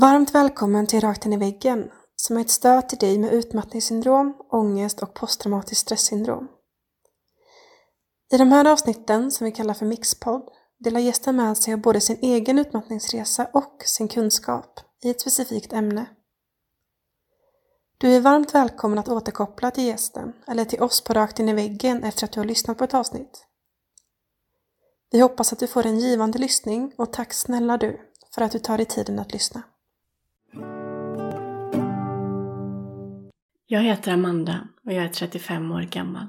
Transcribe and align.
Varmt 0.00 0.34
välkommen 0.34 0.86
till 0.86 1.00
Rakt 1.00 1.26
in 1.26 1.32
i 1.32 1.36
väggen 1.36 1.90
som 2.16 2.36
är 2.36 2.40
ett 2.40 2.50
stöd 2.50 2.88
till 2.88 2.98
dig 2.98 3.18
med 3.18 3.32
utmattningssyndrom, 3.32 4.36
ångest 4.52 5.02
och 5.02 5.14
posttraumatiskt 5.14 5.80
stresssyndrom. 5.80 6.48
I 8.32 8.36
de 8.36 8.52
här 8.52 8.64
avsnitten, 8.72 9.30
som 9.30 9.44
vi 9.44 9.52
kallar 9.52 9.74
för 9.74 9.86
Mixpodd, 9.86 10.48
delar 10.78 11.00
gästen 11.00 11.36
med 11.36 11.58
sig 11.58 11.74
av 11.74 11.80
både 11.80 12.00
sin 12.00 12.18
egen 12.22 12.58
utmattningsresa 12.58 13.48
och 13.52 13.82
sin 13.84 14.08
kunskap 14.08 14.80
i 15.02 15.10
ett 15.10 15.20
specifikt 15.20 15.72
ämne. 15.72 16.06
Du 17.98 18.16
är 18.16 18.20
varmt 18.20 18.54
välkommen 18.54 18.98
att 18.98 19.08
återkoppla 19.08 19.70
till 19.70 19.84
gästen 19.84 20.32
eller 20.46 20.64
till 20.64 20.82
oss 20.82 21.00
på 21.00 21.12
Rakt 21.12 21.38
in 21.38 21.48
i 21.48 21.54
väggen 21.54 22.04
efter 22.04 22.24
att 22.24 22.32
du 22.32 22.40
har 22.40 22.44
lyssnat 22.44 22.78
på 22.78 22.84
ett 22.84 22.94
avsnitt. 22.94 23.46
Vi 25.10 25.20
hoppas 25.20 25.52
att 25.52 25.58
du 25.58 25.66
får 25.66 25.86
en 25.86 25.98
givande 25.98 26.38
lyssning 26.38 26.92
och 26.98 27.12
tack 27.12 27.32
snälla 27.32 27.76
du 27.76 28.00
för 28.34 28.42
att 28.42 28.52
du 28.52 28.58
tar 28.58 28.76
dig 28.76 28.86
tiden 28.86 29.18
att 29.18 29.32
lyssna. 29.32 29.62
Jag 33.68 33.82
heter 33.82 34.12
Amanda 34.12 34.68
och 34.84 34.92
jag 34.92 35.04
är 35.04 35.08
35 35.08 35.72
år 35.72 35.82
gammal. 35.82 36.26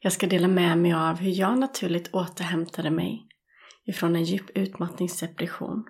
Jag 0.00 0.12
ska 0.12 0.26
dela 0.26 0.48
med 0.48 0.78
mig 0.78 0.92
av 0.92 1.16
hur 1.16 1.30
jag 1.30 1.58
naturligt 1.58 2.14
återhämtade 2.14 2.90
mig 2.90 3.28
ifrån 3.84 4.16
en 4.16 4.24
djup 4.24 4.50
utmattningsdepression 4.54 5.84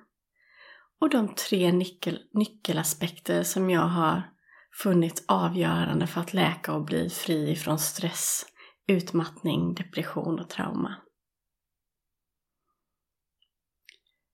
och 1.00 1.10
de 1.10 1.34
tre 1.34 1.72
nyckel, 1.72 2.18
nyckelaspekter 2.32 3.42
som 3.42 3.70
jag 3.70 3.80
har 3.80 4.22
funnit 4.82 5.24
avgörande 5.28 6.06
för 6.06 6.20
att 6.20 6.34
läka 6.34 6.72
och 6.72 6.84
bli 6.84 7.10
fri 7.10 7.56
från 7.56 7.78
stress, 7.78 8.46
utmattning, 8.86 9.74
depression 9.74 10.40
och 10.40 10.48
trauma. 10.48 10.96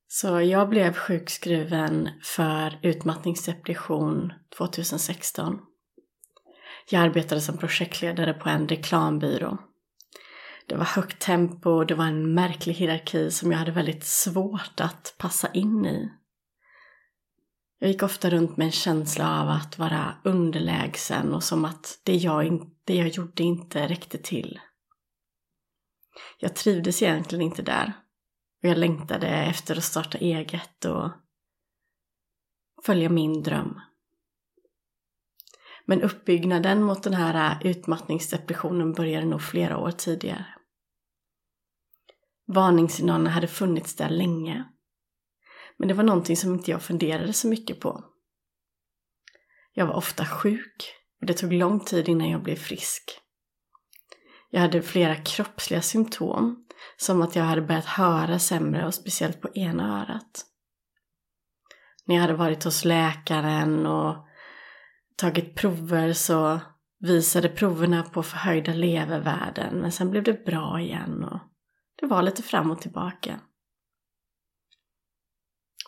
Så 0.09 0.41
jag 0.41 0.69
blev 0.69 0.93
sjukskriven 0.93 2.09
för 2.23 2.79
utmattningsdepression 2.83 4.33
2016. 4.59 5.70
Jag 6.91 7.03
arbetade 7.03 7.41
som 7.41 7.59
projektledare 7.59 8.35
på 8.35 8.49
en 8.49 8.69
reklambyrå. 8.69 9.59
Det 10.67 10.77
var 10.77 10.85
högt 10.85 11.19
tempo, 11.19 11.71
och 11.71 11.87
det 11.87 11.95
var 11.95 12.05
en 12.05 12.35
märklig 12.35 12.75
hierarki 12.75 13.31
som 13.31 13.53
jag 13.53 13.59
hade 13.59 13.71
väldigt 13.71 14.05
svårt 14.05 14.81
att 14.81 15.15
passa 15.19 15.53
in 15.53 15.87
i. 15.87 16.11
Jag 17.79 17.91
gick 17.91 18.03
ofta 18.03 18.31
runt 18.31 18.57
med 18.57 18.65
en 18.65 18.73
känsla 18.73 19.41
av 19.41 19.49
att 19.49 19.79
vara 19.79 20.17
underlägsen 20.25 21.35
och 21.35 21.45
som 21.45 21.65
att 21.65 22.01
det 22.03 22.15
jag, 22.15 22.71
det 22.85 22.95
jag 22.95 23.09
gjorde 23.09 23.43
inte 23.43 23.89
räckte 23.89 24.19
till. 24.19 24.61
Jag 26.39 26.57
trivdes 26.57 27.03
egentligen 27.03 27.43
inte 27.43 27.63
där. 27.63 27.93
Och 28.63 28.69
jag 28.69 28.79
längtade 28.79 29.29
efter 29.29 29.77
att 29.77 29.85
starta 29.85 30.19
eget 30.19 30.85
och 30.85 31.11
följa 32.85 33.09
min 33.09 33.43
dröm. 33.43 33.81
Men 35.91 36.03
uppbyggnaden 36.03 36.83
mot 36.83 37.03
den 37.03 37.15
här 37.15 37.51
äh, 37.51 37.67
utmattningsdepressionen 37.71 38.93
började 38.93 39.27
nog 39.27 39.43
flera 39.43 39.79
år 39.79 39.91
tidigare. 39.91 40.47
Varningssignalerna 42.47 43.31
hade 43.31 43.47
funnits 43.47 43.97
där 43.97 44.11
länge. 44.11 44.65
Men 45.77 45.89
det 45.89 45.95
var 45.95 46.05
någonting 46.05 46.37
som 46.37 46.55
inte 46.55 46.71
jag 46.71 46.83
funderade 46.83 47.33
så 47.33 47.49
mycket 47.49 47.81
på. 47.81 48.05
Jag 49.73 49.87
var 49.87 49.95
ofta 49.95 50.27
sjuk 50.27 50.93
och 51.21 51.27
det 51.27 51.35
tog 51.35 51.53
lång 51.53 51.81
tid 51.81 52.09
innan 52.09 52.31
jag 52.31 52.43
blev 52.43 52.57
frisk. 52.57 53.21
Jag 54.51 54.61
hade 54.61 54.83
flera 54.83 55.17
kroppsliga 55.17 55.83
symptom, 55.83 56.67
som 56.97 57.23
att 57.23 57.37
jag 57.37 57.45
hade 57.45 57.63
börjat 57.63 57.85
höra 57.85 58.39
sämre 58.39 58.87
och 58.87 58.95
speciellt 58.95 59.41
på 59.41 59.49
ena 59.55 60.01
örat. 60.01 60.47
När 62.05 62.15
jag 62.15 62.23
hade 62.23 62.35
varit 62.35 62.65
hos 62.65 62.85
läkaren 62.85 63.87
och 63.87 64.30
tagit 65.21 65.55
prover 65.55 66.13
så 66.13 66.61
visade 66.99 67.49
proverna 67.49 68.03
på 68.03 68.23
förhöjda 68.23 68.73
levervärden 68.73 69.81
men 69.81 69.93
sen 69.93 70.11
blev 70.11 70.23
det 70.23 70.45
bra 70.45 70.81
igen 70.81 71.25
och 71.25 71.39
det 72.01 72.07
var 72.07 72.23
lite 72.23 72.43
fram 72.43 72.71
och 72.71 72.81
tillbaka. 72.81 73.41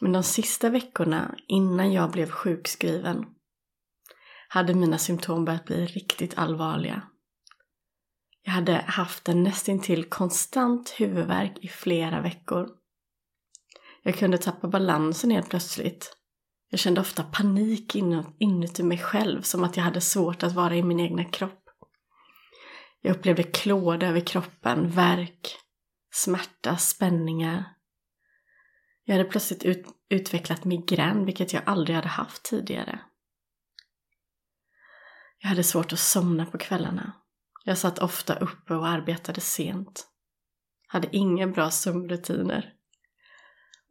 Men 0.00 0.12
de 0.12 0.22
sista 0.22 0.70
veckorna 0.70 1.34
innan 1.46 1.92
jag 1.92 2.10
blev 2.10 2.30
sjukskriven 2.30 3.24
hade 4.48 4.74
mina 4.74 4.98
symptom 4.98 5.44
börjat 5.44 5.64
bli 5.64 5.86
riktigt 5.86 6.38
allvarliga. 6.38 7.02
Jag 8.42 8.52
hade 8.52 8.72
haft 8.74 9.28
en 9.28 9.42
nästintill 9.42 10.04
konstant 10.04 10.94
huvudvärk 10.98 11.58
i 11.60 11.68
flera 11.68 12.20
veckor. 12.20 12.68
Jag 14.02 14.14
kunde 14.14 14.38
tappa 14.38 14.68
balansen 14.68 15.30
helt 15.30 15.50
plötsligt. 15.50 16.16
Jag 16.72 16.80
kände 16.80 17.00
ofta 17.00 17.22
panik 17.22 17.94
inuti 18.38 18.82
mig 18.82 18.98
själv, 18.98 19.42
som 19.42 19.64
att 19.64 19.76
jag 19.76 19.84
hade 19.84 20.00
svårt 20.00 20.42
att 20.42 20.52
vara 20.52 20.76
i 20.76 20.82
min 20.82 21.00
egna 21.00 21.24
kropp. 21.24 21.64
Jag 23.00 23.16
upplevde 23.16 23.42
klåda 23.42 24.06
över 24.06 24.20
kroppen, 24.20 24.90
värk, 24.90 25.58
smärta, 26.14 26.76
spänningar. 26.76 27.64
Jag 29.04 29.14
hade 29.14 29.28
plötsligt 29.28 29.62
ut 29.62 29.86
utvecklat 30.08 30.64
migrän, 30.64 31.24
vilket 31.24 31.52
jag 31.52 31.62
aldrig 31.66 31.96
hade 31.96 32.08
haft 32.08 32.42
tidigare. 32.42 33.00
Jag 35.38 35.48
hade 35.48 35.64
svårt 35.64 35.92
att 35.92 35.98
somna 35.98 36.46
på 36.46 36.58
kvällarna. 36.58 37.12
Jag 37.64 37.78
satt 37.78 37.98
ofta 37.98 38.34
uppe 38.34 38.74
och 38.74 38.88
arbetade 38.88 39.40
sent. 39.40 40.06
Hade 40.86 41.16
inga 41.16 41.46
bra 41.46 41.70
sömnrutiner. 41.70 42.74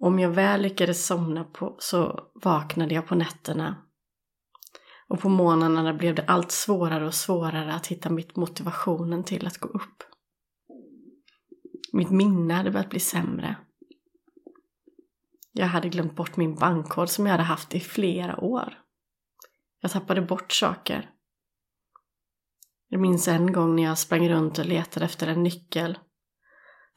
Om 0.04 0.20
jag 0.20 0.30
väl 0.30 0.62
lyckades 0.62 1.06
somna 1.06 1.44
på, 1.44 1.76
så 1.80 2.30
vaknade 2.34 2.94
jag 2.96 3.08
på 3.08 3.16
nätterna. 3.16 3.76
Och 5.08 5.20
på 5.20 5.30
månaderna 5.30 5.94
blev 5.94 6.16
det 6.16 6.26
allt 6.28 6.52
svårare 6.52 7.06
och 7.06 7.14
svårare 7.14 7.74
att 7.74 7.88
hitta 7.88 8.10
mitt 8.10 8.36
motivationen 8.36 9.24
till 9.24 9.48
att 9.48 9.58
gå 9.58 9.68
upp. 9.68 10.04
Mitt 11.94 12.10
minne 12.10 12.54
hade 12.54 12.72
börjat 12.72 12.90
bli 12.90 13.00
sämre. 13.00 13.56
Jag 15.52 15.68
hade 15.68 15.90
glömt 15.90 16.16
bort 16.16 16.38
min 16.38 16.56
bankkod 16.56 17.10
som 17.10 17.26
jag 17.26 17.32
hade 17.32 17.44
haft 17.44 17.76
i 17.76 17.80
flera 17.80 18.40
år. 18.40 18.80
Jag 19.82 19.92
tappade 19.92 20.22
bort 20.22 20.52
saker. 20.52 21.10
Jag 22.88 23.02
minns 23.02 23.28
en 23.28 23.54
gång 23.54 23.76
när 23.76 23.84
jag 23.84 23.98
sprang 23.98 24.30
runt 24.30 24.60
och 24.60 24.66
letade 24.66 25.06
efter 25.06 25.28
en 25.28 25.44
nyckel 25.44 25.98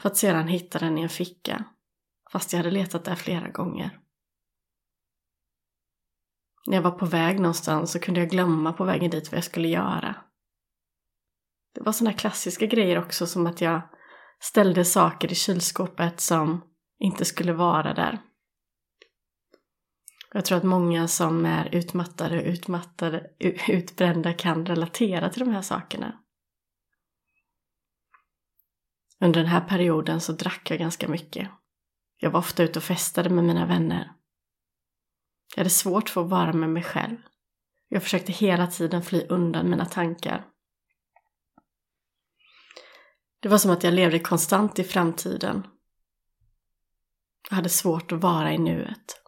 för 0.03 0.09
att 0.09 0.17
sedan 0.17 0.49
hitta 0.49 0.79
den 0.79 0.99
i 0.99 1.03
en 1.03 1.09
ficka, 1.09 1.65
fast 2.35 2.53
jag 2.53 2.59
hade 2.59 2.71
letat 2.71 3.05
där 3.05 3.15
flera 3.15 3.49
gånger. 3.49 4.01
När 6.67 6.77
jag 6.77 6.83
var 6.83 6.91
på 6.91 7.07
väg 7.07 7.41
någonstans 7.41 7.93
så 7.93 7.99
kunde 7.99 8.21
jag 8.21 8.31
glömma 8.31 8.73
på 8.73 8.85
vägen 8.85 9.11
dit 9.11 9.33
vad 9.33 9.37
jag 9.37 9.45
skulle 9.45 9.69
göra. 9.69 10.17
Det 11.75 11.81
var 11.81 11.93
sådana 11.93 12.17
klassiska 12.17 12.67
grejer 12.67 12.99
också 12.99 13.27
som 13.27 13.47
att 13.47 13.61
jag 13.61 13.83
ställde 14.41 14.85
saker 14.85 15.33
i 15.33 15.35
kylskåpet 15.35 16.21
som 16.21 16.65
inte 16.99 17.25
skulle 17.25 17.53
vara 17.53 17.95
där. 17.95 18.23
Jag 20.33 20.45
tror 20.45 20.59
att 20.59 20.65
många 20.65 21.09
som 21.09 21.47
är 21.47 21.75
utmattade 21.75 22.39
och 22.41 22.47
utmattade, 22.47 23.31
utbrända 23.69 24.33
kan 24.33 24.67
relatera 24.67 25.31
till 25.31 25.45
de 25.45 25.51
här 25.51 25.63
sakerna. 25.63 26.21
Under 29.21 29.41
den 29.41 29.51
här 29.51 29.69
perioden 29.69 30.21
så 30.21 30.33
drack 30.33 30.71
jag 30.71 30.79
ganska 30.79 31.09
mycket. 31.09 31.51
Jag 32.17 32.31
var 32.31 32.41
ofta 32.41 32.63
ute 32.63 32.79
och 32.79 32.83
festade 32.83 33.31
med 33.31 33.45
mina 33.45 33.67
vänner. 33.67 34.13
Jag 35.55 35.61
hade 35.61 35.71
svårt 35.71 36.09
för 36.09 36.25
att 36.25 36.31
vara 36.31 36.53
med 36.53 36.71
mig 36.71 36.83
själv. 36.83 37.17
Jag 37.89 38.03
försökte 38.03 38.33
hela 38.33 38.67
tiden 38.67 39.03
fly 39.03 39.27
undan 39.29 39.71
mina 39.71 39.85
tankar. 39.85 40.47
Det 43.41 43.49
var 43.49 43.59
som 43.59 43.71
att 43.71 43.85
jag 43.85 43.95
levde 43.95 44.19
konstant 44.19 44.79
i 44.79 44.85
framtiden. 44.85 45.67
Jag 47.51 47.57
hade 47.57 47.69
svårt 47.69 48.13
att 48.13 48.21
vara 48.21 48.53
i 48.53 48.59
nuet. 48.59 49.21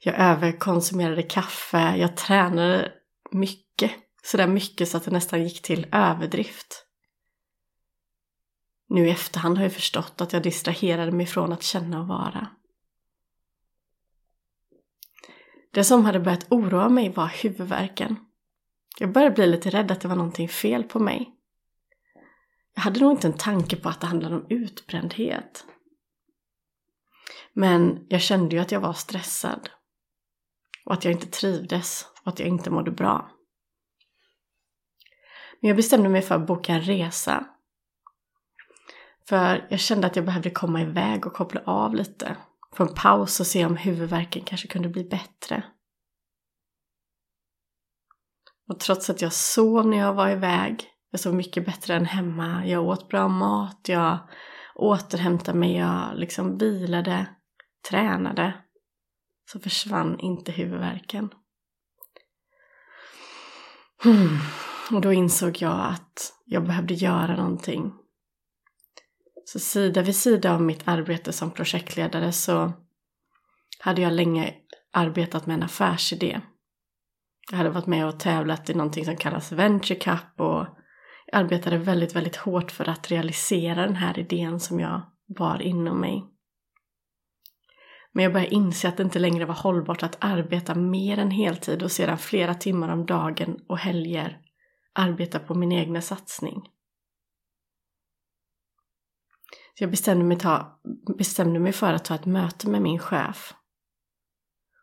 Jag 0.00 0.14
överkonsumerade 0.18 1.22
kaffe, 1.22 1.96
jag 1.96 2.16
tränade 2.16 2.92
mycket. 3.30 3.92
Sådär 4.22 4.46
mycket 4.46 4.88
så 4.88 4.96
att 4.96 5.04
det 5.04 5.10
nästan 5.10 5.42
gick 5.42 5.62
till 5.62 5.86
överdrift. 5.92 6.86
Nu 8.90 9.06
i 9.06 9.10
efterhand 9.10 9.56
har 9.56 9.64
jag 9.64 9.72
förstått 9.72 10.20
att 10.20 10.32
jag 10.32 10.42
distraherade 10.42 11.12
mig 11.12 11.26
från 11.26 11.52
att 11.52 11.62
känna 11.62 12.00
och 12.00 12.06
vara. 12.06 12.48
Det 15.70 15.84
som 15.84 16.04
hade 16.04 16.20
börjat 16.20 16.46
oroa 16.50 16.88
mig 16.88 17.08
var 17.08 17.26
huvudvärken. 17.26 18.16
Jag 18.98 19.12
började 19.12 19.34
bli 19.34 19.46
lite 19.46 19.70
rädd 19.70 19.90
att 19.90 20.00
det 20.00 20.08
var 20.08 20.16
någonting 20.16 20.48
fel 20.48 20.84
på 20.84 20.98
mig. 20.98 21.34
Jag 22.74 22.82
hade 22.82 23.00
nog 23.00 23.12
inte 23.12 23.26
en 23.26 23.38
tanke 23.38 23.76
på 23.76 23.88
att 23.88 24.00
det 24.00 24.06
handlade 24.06 24.34
om 24.34 24.46
utbrändhet. 24.48 25.64
Men 27.52 28.06
jag 28.08 28.20
kände 28.20 28.56
ju 28.56 28.62
att 28.62 28.72
jag 28.72 28.80
var 28.80 28.92
stressad 28.92 29.70
och 30.84 30.92
att 30.92 31.04
jag 31.04 31.12
inte 31.12 31.26
trivdes 31.26 32.06
och 32.22 32.28
att 32.28 32.38
jag 32.38 32.48
inte 32.48 32.70
mådde 32.70 32.90
bra. 32.90 33.30
Men 35.60 35.68
jag 35.68 35.76
bestämde 35.76 36.08
mig 36.08 36.22
för 36.22 36.34
att 36.34 36.46
boka 36.46 36.72
en 36.72 36.82
resa. 36.82 37.46
För 39.30 39.66
jag 39.70 39.80
kände 39.80 40.06
att 40.06 40.16
jag 40.16 40.24
behövde 40.24 40.50
komma 40.50 40.80
iväg 40.80 41.26
och 41.26 41.32
koppla 41.32 41.60
av 41.64 41.94
lite. 41.94 42.36
få 42.72 42.82
en 42.82 42.94
paus 42.94 43.40
och 43.40 43.46
se 43.46 43.66
om 43.66 43.76
huvudvärken 43.76 44.44
kanske 44.44 44.68
kunde 44.68 44.88
bli 44.88 45.04
bättre. 45.04 45.64
Och 48.68 48.80
trots 48.80 49.10
att 49.10 49.22
jag 49.22 49.32
sov 49.32 49.86
när 49.86 49.98
jag 49.98 50.14
var 50.14 50.30
iväg, 50.30 50.84
jag 51.10 51.20
sov 51.20 51.34
mycket 51.34 51.66
bättre 51.66 51.94
än 51.94 52.04
hemma, 52.04 52.66
jag 52.66 52.84
åt 52.84 53.08
bra 53.08 53.28
mat, 53.28 53.80
jag 53.88 54.18
återhämtade 54.74 55.58
mig, 55.58 55.76
jag 55.76 56.10
liksom 56.14 56.58
vilade, 56.58 57.26
tränade, 57.90 58.54
så 59.52 59.60
försvann 59.60 60.20
inte 60.20 60.52
huvudvärken. 60.52 61.30
Hmm. 64.02 64.38
Och 64.92 65.00
då 65.00 65.12
insåg 65.12 65.56
jag 65.56 65.80
att 65.80 66.32
jag 66.44 66.66
behövde 66.66 66.94
göra 66.94 67.36
någonting. 67.36 67.99
Så 69.52 69.58
sida 69.58 70.02
vid 70.02 70.16
sida 70.16 70.54
av 70.54 70.62
mitt 70.62 70.88
arbete 70.88 71.32
som 71.32 71.50
projektledare 71.50 72.32
så 72.32 72.72
hade 73.78 74.02
jag 74.02 74.12
länge 74.12 74.54
arbetat 74.92 75.46
med 75.46 75.54
en 75.54 75.62
affärsidé. 75.62 76.40
Jag 77.50 77.58
hade 77.58 77.70
varit 77.70 77.86
med 77.86 78.06
och 78.06 78.20
tävlat 78.20 78.70
i 78.70 78.74
någonting 78.74 79.04
som 79.04 79.16
kallas 79.16 79.52
Venture 79.52 79.98
Cup 79.98 80.40
och 80.40 80.66
jag 81.26 81.40
arbetade 81.40 81.78
väldigt, 81.78 82.16
väldigt 82.16 82.36
hårt 82.36 82.70
för 82.70 82.88
att 82.88 83.10
realisera 83.10 83.86
den 83.86 83.96
här 83.96 84.18
idén 84.18 84.60
som 84.60 84.80
jag 84.80 85.02
bar 85.38 85.62
inom 85.62 86.00
mig. 86.00 86.24
Men 88.12 88.24
jag 88.24 88.32
började 88.32 88.54
inse 88.54 88.88
att 88.88 88.96
det 88.96 89.02
inte 89.02 89.18
längre 89.18 89.44
var 89.44 89.54
hållbart 89.54 90.02
att 90.02 90.16
arbeta 90.20 90.74
mer 90.74 91.18
än 91.18 91.30
heltid 91.30 91.82
och 91.82 91.92
sedan 91.92 92.18
flera 92.18 92.54
timmar 92.54 92.88
om 92.88 93.06
dagen 93.06 93.58
och 93.68 93.78
helger 93.78 94.38
arbeta 94.92 95.38
på 95.38 95.54
min 95.54 95.72
egna 95.72 96.00
satsning. 96.00 96.62
Så 99.80 99.84
jag 99.84 99.90
bestämde 99.90 100.24
mig, 100.24 100.38
ta, 100.38 100.80
bestämde 101.18 101.58
mig 101.58 101.72
för 101.72 101.92
att 101.92 102.04
ta 102.04 102.14
ett 102.14 102.26
möte 102.26 102.68
med 102.68 102.82
min 102.82 102.98
chef 102.98 103.54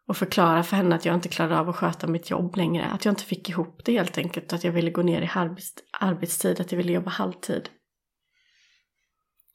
och 0.07 0.17
förklara 0.17 0.63
för 0.63 0.75
henne 0.75 0.95
att 0.95 1.05
jag 1.05 1.15
inte 1.15 1.29
klarade 1.29 1.59
av 1.59 1.69
att 1.69 1.75
sköta 1.75 2.07
mitt 2.07 2.29
jobb 2.29 2.55
längre. 2.55 2.85
Att 2.85 3.05
jag 3.05 3.11
inte 3.11 3.23
fick 3.23 3.49
ihop 3.49 3.85
det 3.85 3.91
helt 3.91 4.17
enkelt. 4.17 4.53
Att 4.53 4.63
jag 4.63 4.71
ville 4.71 4.91
gå 4.91 5.01
ner 5.01 5.21
i 5.21 5.29
arbetstid, 5.99 6.61
att 6.61 6.71
jag 6.71 6.77
ville 6.77 6.91
jobba 6.91 7.09
halvtid. 7.09 7.69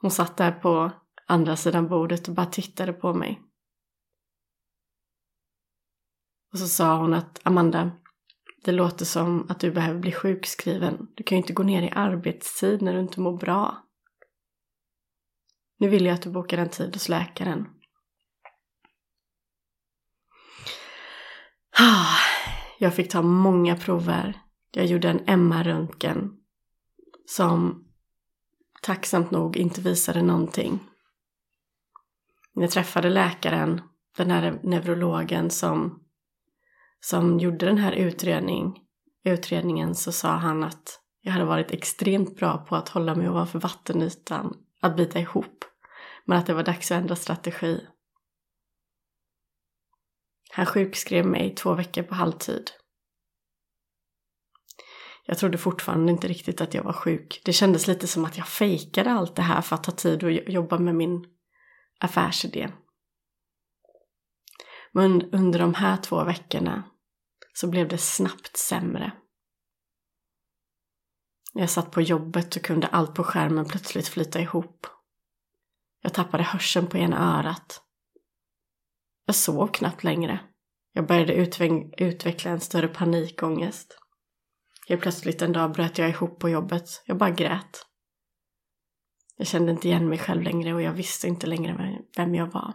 Hon 0.01 0.11
satt 0.11 0.37
där 0.37 0.53
på 0.53 0.91
andra 1.27 1.57
sidan 1.57 1.89
bordet 1.89 2.29
och 2.29 2.35
bara 2.35 2.47
tittade 2.47 2.93
på 2.93 3.15
mig. 3.15 3.43
Och 6.53 6.59
så 6.59 6.69
sa 6.69 6.97
hon 6.97 7.15
att 7.15 7.41
Amanda, 7.43 7.91
det 8.65 8.73
låter 8.73 9.05
som 9.05 9.47
att 9.51 9.61
du 9.61 9.71
behöver 9.71 10.01
bli 10.01 10.13
sjukskriven. 10.13 11.09
Du 11.15 11.25
kan 11.25 11.37
ju 11.37 11.43
inte 11.43 11.53
gå 11.53 11.63
ner 11.63 11.83
i 11.83 11.91
arbetstid 11.91 12.83
när 12.83 12.95
du 12.95 13.01
inte 13.01 13.21
mår 13.21 13.37
bra. 13.37 13.89
Nu 15.83 15.89
vill 15.89 16.07
jag 16.07 16.15
att 16.15 16.23
du 16.23 16.31
bokar 16.31 16.59
en 16.59 16.69
tid 16.69 16.95
hos 16.95 17.09
läkaren. 17.09 17.69
Ah, 21.79 22.17
jag 22.79 22.95
fick 22.95 23.11
ta 23.11 23.23
många 23.23 23.77
prover. 23.77 24.43
Jag 24.71 24.87
gjorde 24.87 25.09
en 25.09 25.21
MR-röntgen 25.27 26.31
som 27.27 27.85
tacksamt 28.83 29.31
nog 29.31 29.57
inte 29.57 29.81
visade 29.81 30.23
någonting. 30.23 30.79
När 32.55 32.63
jag 32.63 32.71
träffade 32.71 33.11
läkaren, 33.11 33.81
den 34.17 34.31
här 34.31 34.61
neurologen 34.63 35.51
som, 35.51 36.03
som 37.01 37.39
gjorde 37.39 37.67
den 37.67 37.79
här 37.79 37.93
utredning, 37.93 38.79
utredningen 39.25 39.95
så 39.95 40.13
sa 40.13 40.29
han 40.29 40.65
att 40.65 41.01
jag 41.21 41.33
hade 41.33 41.45
varit 41.45 41.71
extremt 41.71 42.37
bra 42.37 42.59
på 42.59 42.77
att 42.77 42.89
hålla 42.89 43.15
mig 43.15 43.29
ovanför 43.29 43.59
vattenytan, 43.59 44.57
att 44.81 44.97
bita 44.97 45.21
ihop. 45.21 45.65
Men 46.27 46.39
att 46.39 46.47
det 46.47 46.55
var 46.55 46.63
dags 46.63 46.91
att 46.91 46.99
ändra 46.99 47.17
strategi. 47.17 47.87
Han 50.51 50.67
sjukskrev 50.67 51.27
mig 51.27 51.55
två 51.55 51.75
veckor 51.75 52.03
på 52.03 52.15
halvtid. 52.15 52.71
Jag 55.27 55.39
trodde 55.39 55.59
fortfarande 55.59 56.13
inte 56.13 56.29
riktigt 56.29 56.61
att 56.61 56.75
jag 56.75 56.83
var 56.83 56.93
sjuk. 56.93 57.43
Det 57.45 57.53
kändes 57.53 57.87
lite 57.87 58.07
som 58.07 58.25
att 58.25 58.39
jag 58.39 58.49
fejkade 58.49 59.11
allt 59.11 59.37
det 59.37 59.43
här 59.43 59.61
för 59.61 59.77
att 59.77 59.85
ta 59.85 59.93
tid 59.93 60.25
och 60.25 60.33
jobba 60.33 60.79
med 60.79 60.95
min 60.95 61.27
affärsidé. 62.01 62.73
Men 64.93 65.23
under 65.33 65.59
de 65.59 65.75
här 65.75 65.97
två 65.97 66.25
veckorna 66.25 66.83
så 67.53 67.71
blev 67.71 67.89
det 67.89 67.99
snabbt 67.99 68.57
sämre. 68.57 69.13
Jag 71.55 71.71
satt 71.71 71.91
på 71.91 72.01
jobbet 72.01 72.57
och 72.57 72.63
kunde 72.63 72.87
allt 72.87 73.15
på 73.15 73.25
skärmen 73.25 73.65
plötsligt 73.65 74.09
flyta 74.09 74.41
ihop. 74.41 74.87
Jag 76.03 76.15
tappade 76.15 76.43
hörseln 76.43 76.87
på 76.87 76.99
ena 76.99 77.39
örat. 77.39 77.83
Jag 79.27 79.35
sov 79.35 79.69
knappt 79.69 80.05
längre. 80.05 80.41
Jag 80.93 81.07
började 81.07 81.35
utveckla 81.97 82.51
en 82.51 82.61
större 82.61 82.89
panikångest. 82.89 83.99
Helt 84.89 85.03
plötsligt 85.03 85.43
en 85.43 85.53
dag 85.53 85.73
bröt 85.73 85.99
jag 85.99 86.09
ihop 86.09 86.39
på 86.39 86.49
jobbet. 86.49 87.03
Jag 87.07 87.19
bara 87.19 87.31
grät. 87.31 87.87
Jag 89.37 89.47
kände 89.47 89.73
inte 89.73 89.89
igen 89.89 90.09
mig 90.09 90.19
själv 90.19 90.43
längre 90.43 90.75
och 90.75 90.83
jag 90.83 90.93
visste 90.93 91.29
inte 91.29 91.47
längre 91.47 91.99
vem 92.17 92.35
jag 92.35 92.47
var. 92.47 92.75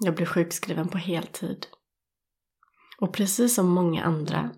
Jag 0.00 0.14
blev 0.14 0.26
sjukskriven 0.26 0.88
på 0.88 0.98
heltid. 0.98 1.66
Och 3.00 3.14
precis 3.14 3.54
som 3.54 3.68
många 3.68 4.04
andra 4.04 4.50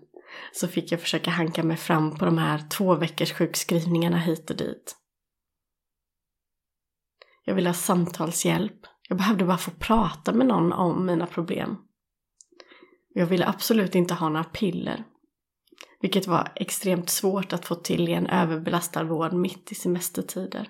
så 0.51 0.67
fick 0.67 0.91
jag 0.91 1.01
försöka 1.01 1.31
hanka 1.31 1.63
mig 1.63 1.77
fram 1.77 2.17
på 2.17 2.25
de 2.25 2.37
här 2.37 2.69
två 2.69 2.95
veckors 2.95 3.33
sjukskrivningarna 3.33 4.17
hit 4.17 4.49
och 4.49 4.57
dit. 4.57 4.95
Jag 7.45 7.55
ville 7.55 7.69
ha 7.69 7.73
samtalshjälp. 7.73 8.79
Jag 9.09 9.17
behövde 9.17 9.45
bara 9.45 9.57
få 9.57 9.71
prata 9.71 10.33
med 10.33 10.47
någon 10.47 10.73
om 10.73 11.05
mina 11.05 11.27
problem. 11.27 11.77
Jag 13.13 13.25
ville 13.25 13.47
absolut 13.47 13.95
inte 13.95 14.13
ha 14.13 14.29
några 14.29 14.43
piller. 14.43 15.03
Vilket 16.01 16.27
var 16.27 16.51
extremt 16.55 17.09
svårt 17.09 17.53
att 17.53 17.65
få 17.65 17.75
till 17.75 18.09
i 18.09 18.13
en 18.13 18.27
överbelastad 18.27 19.03
vård 19.03 19.33
mitt 19.33 19.71
i 19.71 19.75
semestertider. 19.75 20.69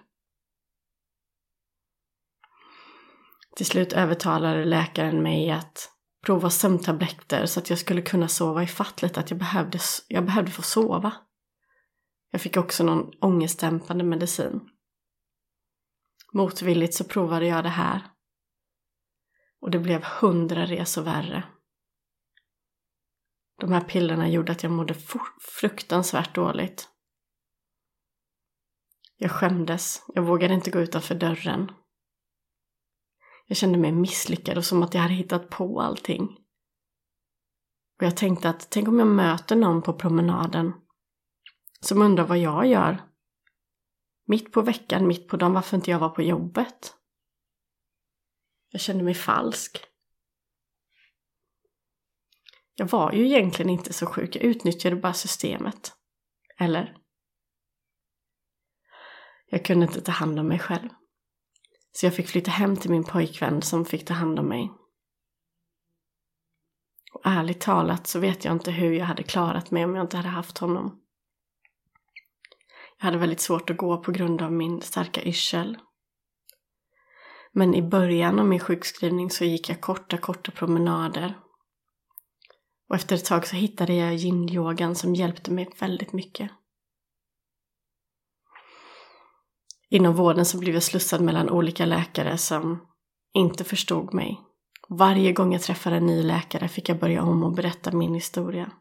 Till 3.55 3.65
slut 3.65 3.93
övertalade 3.93 4.65
läkaren 4.65 5.23
mig 5.23 5.51
att 5.51 5.92
prova 6.23 6.49
sömntabletter 6.49 7.45
så 7.45 7.59
att 7.59 7.69
jag 7.69 7.79
skulle 7.79 8.01
kunna 8.01 8.27
sova 8.27 8.63
i 8.63 8.67
lite, 9.01 9.19
att 9.19 9.29
jag 9.31 9.39
behövde, 9.39 9.79
jag 10.07 10.25
behövde 10.25 10.51
få 10.51 10.61
sova. 10.61 11.13
Jag 12.31 12.41
fick 12.41 12.57
också 12.57 12.83
någon 12.83 13.11
ångestdämpande 13.21 14.03
medicin. 14.03 14.69
Motvilligt 16.33 16.93
så 16.93 17.03
provade 17.03 17.45
jag 17.47 17.63
det 17.63 17.69
här. 17.69 18.01
Och 19.61 19.71
det 19.71 19.79
blev 19.79 20.03
hundra 20.03 20.65
resor 20.65 21.01
värre. 21.01 21.43
De 23.59 23.71
här 23.71 23.81
pillerna 23.81 24.29
gjorde 24.29 24.51
att 24.51 24.63
jag 24.63 24.71
mådde 24.71 24.95
fruktansvärt 25.59 26.35
dåligt. 26.35 26.89
Jag 29.17 29.31
skämdes, 29.31 30.03
jag 30.07 30.23
vågade 30.23 30.53
inte 30.53 30.71
gå 30.71 30.79
utanför 30.79 31.15
dörren. 31.15 31.71
Jag 33.45 33.57
kände 33.57 33.77
mig 33.77 33.91
misslyckad 33.91 34.57
och 34.57 34.65
som 34.65 34.83
att 34.83 34.93
jag 34.93 35.01
hade 35.01 35.13
hittat 35.13 35.49
på 35.49 35.81
allting. 35.81 36.23
Och 37.99 38.05
jag 38.05 38.17
tänkte 38.17 38.49
att 38.49 38.69
tänk 38.69 38.87
om 38.87 38.99
jag 38.99 39.07
möter 39.07 39.55
någon 39.55 39.81
på 39.81 39.93
promenaden 39.93 40.73
som 41.79 42.01
undrar 42.01 42.27
vad 42.27 42.37
jag 42.37 42.67
gör. 42.67 43.03
Mitt 44.25 44.51
på 44.51 44.61
veckan, 44.61 45.07
mitt 45.07 45.27
på 45.27 45.37
dagen, 45.37 45.53
varför 45.53 45.77
inte 45.77 45.91
jag 45.91 45.99
var 45.99 46.09
på 46.09 46.21
jobbet. 46.21 46.95
Jag 48.69 48.81
kände 48.81 49.03
mig 49.03 49.13
falsk. 49.13 49.85
Jag 52.75 52.85
var 52.85 53.11
ju 53.11 53.25
egentligen 53.25 53.69
inte 53.69 53.93
så 53.93 54.05
sjuk, 54.05 54.35
jag 54.35 54.43
utnyttjade 54.43 54.95
bara 54.95 55.13
systemet. 55.13 55.93
Eller? 56.57 56.97
Jag 59.45 59.65
kunde 59.65 59.85
inte 59.85 60.01
ta 60.01 60.11
hand 60.11 60.39
om 60.39 60.47
mig 60.47 60.59
själv. 60.59 60.89
Så 61.95 62.05
jag 62.05 62.15
fick 62.15 62.27
flytta 62.27 62.51
hem 62.51 62.77
till 62.77 62.91
min 62.91 63.03
pojkvän 63.03 63.61
som 63.61 63.85
fick 63.85 64.05
ta 64.05 64.13
hand 64.13 64.39
om 64.39 64.47
mig. 64.47 64.71
Och 67.13 67.21
ärligt 67.23 67.61
talat 67.61 68.07
så 68.07 68.19
vet 68.19 68.45
jag 68.45 68.51
inte 68.51 68.71
hur 68.71 68.93
jag 68.93 69.05
hade 69.05 69.23
klarat 69.23 69.71
mig 69.71 69.85
om 69.85 69.95
jag 69.95 70.03
inte 70.03 70.17
hade 70.17 70.29
haft 70.29 70.57
honom. 70.57 70.99
Jag 72.97 73.05
hade 73.05 73.17
väldigt 73.17 73.39
svårt 73.39 73.69
att 73.69 73.77
gå 73.77 73.97
på 73.97 74.11
grund 74.11 74.41
av 74.41 74.51
min 74.51 74.81
starka 74.81 75.23
yrsel. 75.23 75.77
Men 77.51 77.75
i 77.75 77.81
början 77.81 78.39
av 78.39 78.45
min 78.45 78.59
sjukskrivning 78.59 79.29
så 79.29 79.45
gick 79.45 79.69
jag 79.69 79.81
korta, 79.81 80.17
korta 80.17 80.51
promenader. 80.51 81.37
Och 82.89 82.95
efter 82.95 83.15
ett 83.15 83.25
tag 83.25 83.47
så 83.47 83.55
hittade 83.55 83.93
jag 83.93 84.15
yin-yogan 84.15 84.95
som 84.95 85.15
hjälpte 85.15 85.51
mig 85.51 85.69
väldigt 85.79 86.13
mycket. 86.13 86.51
Inom 89.93 90.15
vården 90.15 90.45
så 90.45 90.57
blev 90.57 90.73
jag 90.73 90.83
slussad 90.83 91.21
mellan 91.21 91.49
olika 91.49 91.85
läkare 91.85 92.37
som 92.37 92.87
inte 93.33 93.63
förstod 93.63 94.13
mig. 94.13 94.41
Varje 94.89 95.33
gång 95.33 95.53
jag 95.53 95.61
träffade 95.61 95.95
en 95.95 96.05
ny 96.05 96.23
läkare 96.23 96.67
fick 96.67 96.89
jag 96.89 96.99
börja 96.99 97.23
om 97.23 97.43
och 97.43 97.55
berätta 97.55 97.91
min 97.91 98.13
historia. 98.13 98.71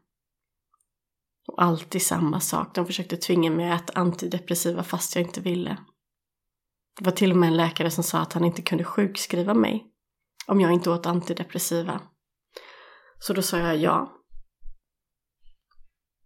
Och 1.47 1.63
alltid 1.63 2.01
samma 2.01 2.39
sak. 2.39 2.75
De 2.75 2.85
försökte 2.85 3.17
tvinga 3.17 3.51
mig 3.51 3.71
att 3.71 3.89
äta 3.89 3.99
antidepressiva 3.99 4.83
fast 4.83 5.15
jag 5.15 5.25
inte 5.25 5.41
ville. 5.41 5.77
Det 6.99 7.05
var 7.05 7.11
till 7.11 7.31
och 7.31 7.37
med 7.37 7.47
en 7.47 7.57
läkare 7.57 7.91
som 7.91 8.03
sa 8.03 8.19
att 8.19 8.33
han 8.33 8.45
inte 8.45 8.61
kunde 8.61 8.83
sjukskriva 8.83 9.53
mig 9.53 9.85
om 10.47 10.61
jag 10.61 10.71
inte 10.71 10.89
åt 10.89 11.05
antidepressiva. 11.05 12.01
Så 13.19 13.33
då 13.33 13.41
sa 13.41 13.57
jag 13.57 13.77
ja. 13.77 14.13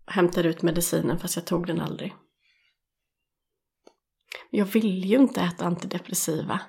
Hämtade 0.06 0.50
ut 0.50 0.62
medicinen 0.62 1.20
fast 1.20 1.36
jag 1.36 1.46
tog 1.46 1.67
den 1.67 1.82
aldrig. 1.82 2.15
Jag 4.50 4.66
ville 4.66 5.08
ju 5.08 5.18
inte 5.18 5.42
äta 5.42 5.66
antidepressiva. 5.66 6.62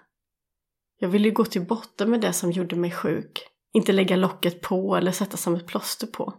Jag 0.98 1.08
ville 1.08 1.28
ju 1.28 1.34
gå 1.34 1.44
till 1.44 1.66
botten 1.66 2.10
med 2.10 2.20
det 2.20 2.32
som 2.32 2.52
gjorde 2.52 2.76
mig 2.76 2.90
sjuk. 2.90 3.42
Inte 3.72 3.92
lägga 3.92 4.16
locket 4.16 4.60
på 4.60 4.96
eller 4.96 5.12
sätta 5.12 5.36
som 5.36 5.54
ett 5.54 5.66
plåster 5.66 6.06
på. 6.06 6.34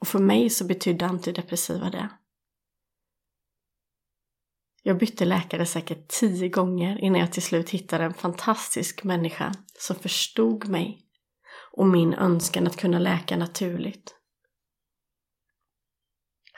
Och 0.00 0.08
för 0.08 0.18
mig 0.18 0.50
så 0.50 0.64
betydde 0.64 1.06
antidepressiva 1.06 1.90
det. 1.90 2.08
Jag 4.82 4.98
bytte 4.98 5.24
läkare 5.24 5.66
säkert 5.66 6.08
tio 6.08 6.48
gånger 6.48 6.98
innan 6.98 7.20
jag 7.20 7.32
till 7.32 7.42
slut 7.42 7.70
hittade 7.70 8.04
en 8.04 8.14
fantastisk 8.14 9.04
människa 9.04 9.54
som 9.78 9.96
förstod 9.96 10.68
mig 10.68 11.02
och 11.72 11.86
min 11.86 12.14
önskan 12.14 12.66
att 12.66 12.76
kunna 12.76 12.98
läka 12.98 13.36
naturligt. 13.36 14.14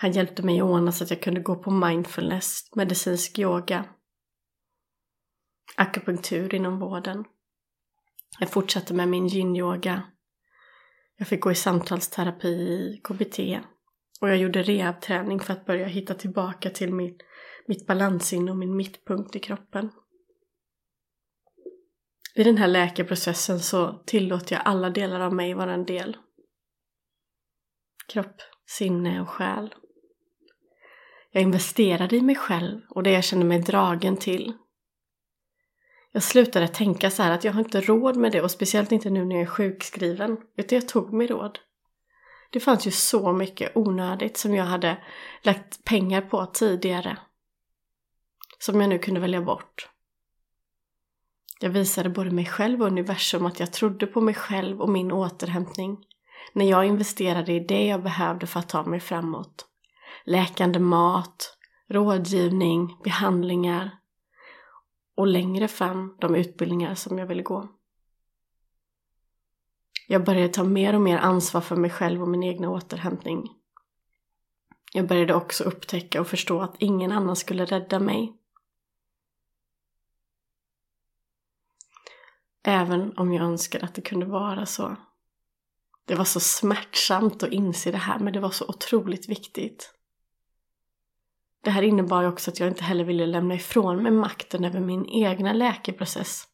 Han 0.01 0.13
hjälpte 0.13 0.43
mig 0.43 0.61
att 0.61 0.65
ordna 0.65 0.93
så 0.93 1.05
att 1.05 1.11
jag 1.11 1.23
kunde 1.23 1.41
gå 1.41 1.57
på 1.57 1.71
mindfulness, 1.71 2.71
medicinsk 2.75 3.39
yoga, 3.39 3.85
akupunktur 5.77 6.55
inom 6.55 6.79
vården. 6.79 7.25
Jag 8.39 8.51
fortsatte 8.51 8.95
med 8.95 9.09
min 9.09 9.29
yin-yoga. 9.29 10.03
Jag 11.17 11.29
fick 11.29 11.41
gå 11.41 11.51
i 11.51 11.55
samtalsterapi 11.55 12.49
i 12.49 13.01
KBT. 13.05 13.39
Och 14.21 14.29
jag 14.29 14.37
gjorde 14.37 14.63
rehabträning 14.63 15.41
för 15.41 15.53
att 15.53 15.67
börja 15.67 15.87
hitta 15.87 16.15
tillbaka 16.15 16.71
till 16.71 16.95
min, 16.95 17.19
mitt 17.67 17.87
balansinne 17.87 18.51
och 18.51 18.59
min 18.59 18.77
mittpunkt 18.77 19.37
i 19.37 19.39
kroppen. 19.39 19.91
I 22.35 22.45
den 22.45 22.57
här 22.57 22.69
läkeprocessen 22.69 23.61
så 23.61 24.03
tillåter 24.07 24.57
jag 24.57 24.63
alla 24.65 24.91
delar 24.91 25.21
av 25.21 25.35
mig 25.35 25.55
vara 25.55 25.75
en 25.75 25.85
del. 25.85 26.17
Kropp, 28.09 28.37
sinne 28.67 29.21
och 29.21 29.29
själ. 29.29 29.75
Jag 31.31 31.43
investerade 31.43 32.17
i 32.17 32.21
mig 32.21 32.35
själv 32.35 32.81
och 32.91 33.03
det 33.03 33.11
jag 33.11 33.25
kände 33.25 33.45
mig 33.45 33.59
dragen 33.59 34.17
till. 34.17 34.53
Jag 36.13 36.23
slutade 36.23 36.69
tänka 36.69 37.11
så 37.11 37.23
här 37.23 37.31
att 37.31 37.45
jag 37.45 37.53
har 37.53 37.61
inte 37.61 37.81
råd 37.81 38.17
med 38.17 38.33
det 38.33 38.43
och 38.43 38.51
speciellt 38.51 38.93
inte 38.93 39.11
nu 39.11 39.25
när 39.25 39.37
jag 39.37 39.43
är 39.43 39.47
sjukskriven. 39.47 40.37
Utan 40.57 40.79
jag 40.79 40.89
tog 40.89 41.13
mig 41.13 41.27
råd. 41.27 41.59
Det 42.51 42.61
fanns 42.61 42.87
ju 42.87 42.91
så 42.91 43.33
mycket 43.33 43.77
onödigt 43.77 44.37
som 44.37 44.55
jag 44.55 44.65
hade 44.65 44.99
lagt 45.43 45.85
pengar 45.85 46.21
på 46.21 46.47
tidigare. 46.47 47.19
Som 48.59 48.81
jag 48.81 48.91
nu 48.91 48.99
kunde 48.99 49.21
välja 49.21 49.43
bort. 49.43 49.89
Jag 51.61 51.71
visade 51.71 52.09
både 52.09 52.31
mig 52.31 52.47
själv 52.47 52.81
och 52.81 52.87
universum 52.87 53.47
att 53.47 53.61
jag 53.61 53.73
trodde 53.73 54.07
på 54.07 54.21
mig 54.21 54.35
själv 54.35 54.81
och 54.81 54.89
min 54.89 55.13
återhämtning. 55.13 55.99
När 56.53 56.71
jag 56.71 56.85
investerade 56.85 57.53
i 57.53 57.61
det 57.61 57.87
jag 57.87 58.03
behövde 58.03 58.47
för 58.47 58.61
att 58.61 58.69
ta 58.69 58.85
mig 58.85 59.01
framåt 59.01 59.68
läkande 60.29 60.79
mat, 60.79 61.57
rådgivning, 61.89 62.97
behandlingar 63.05 63.99
och 65.15 65.27
längre 65.27 65.69
fram 65.69 66.17
de 66.21 66.35
utbildningar 66.35 66.95
som 66.95 67.19
jag 67.19 67.27
ville 67.27 67.43
gå. 67.43 67.69
Jag 70.09 70.25
började 70.25 70.49
ta 70.49 70.65
mer 70.65 70.95
och 70.95 71.01
mer 71.01 71.19
ansvar 71.19 71.61
för 71.61 71.77
mig 71.77 71.91
själv 71.91 72.23
och 72.23 72.29
min 72.29 72.43
egna 72.43 72.71
återhämtning. 72.71 73.55
Jag 74.93 75.07
började 75.09 75.35
också 75.35 75.65
upptäcka 75.65 76.21
och 76.21 76.29
förstå 76.29 76.61
att 76.61 76.77
ingen 76.79 77.13
annan 77.13 77.37
skulle 77.37 77.65
rädda 77.65 77.99
mig. 77.99 78.37
Även 82.63 83.19
om 83.19 83.33
jag 83.33 83.45
önskade 83.45 83.85
att 83.85 83.95
det 83.95 84.03
kunde 84.03 84.27
vara 84.27 84.67
så. 84.67 84.97
Det 86.05 86.15
var 86.15 86.25
så 86.25 86.41
smärtsamt 86.41 87.43
att 87.43 87.53
inse 87.53 87.91
det 87.91 87.99
här 87.99 88.19
men 88.19 88.33
det 88.33 88.41
var 88.41 88.51
så 88.51 88.65
otroligt 88.69 89.29
viktigt. 89.29 89.98
Det 91.61 91.71
här 91.71 91.83
innebar 91.83 92.25
också 92.25 92.51
att 92.51 92.61
jag 92.61 92.69
inte 92.69 92.85
heller 92.85 93.05
ville 93.05 93.27
lämna 93.27 93.55
ifrån 93.55 94.03
mig 94.03 94.13
makten 94.13 94.65
över 94.65 94.81
min 94.81 95.07
egna 95.07 95.53
läkeprocess. 95.53 96.45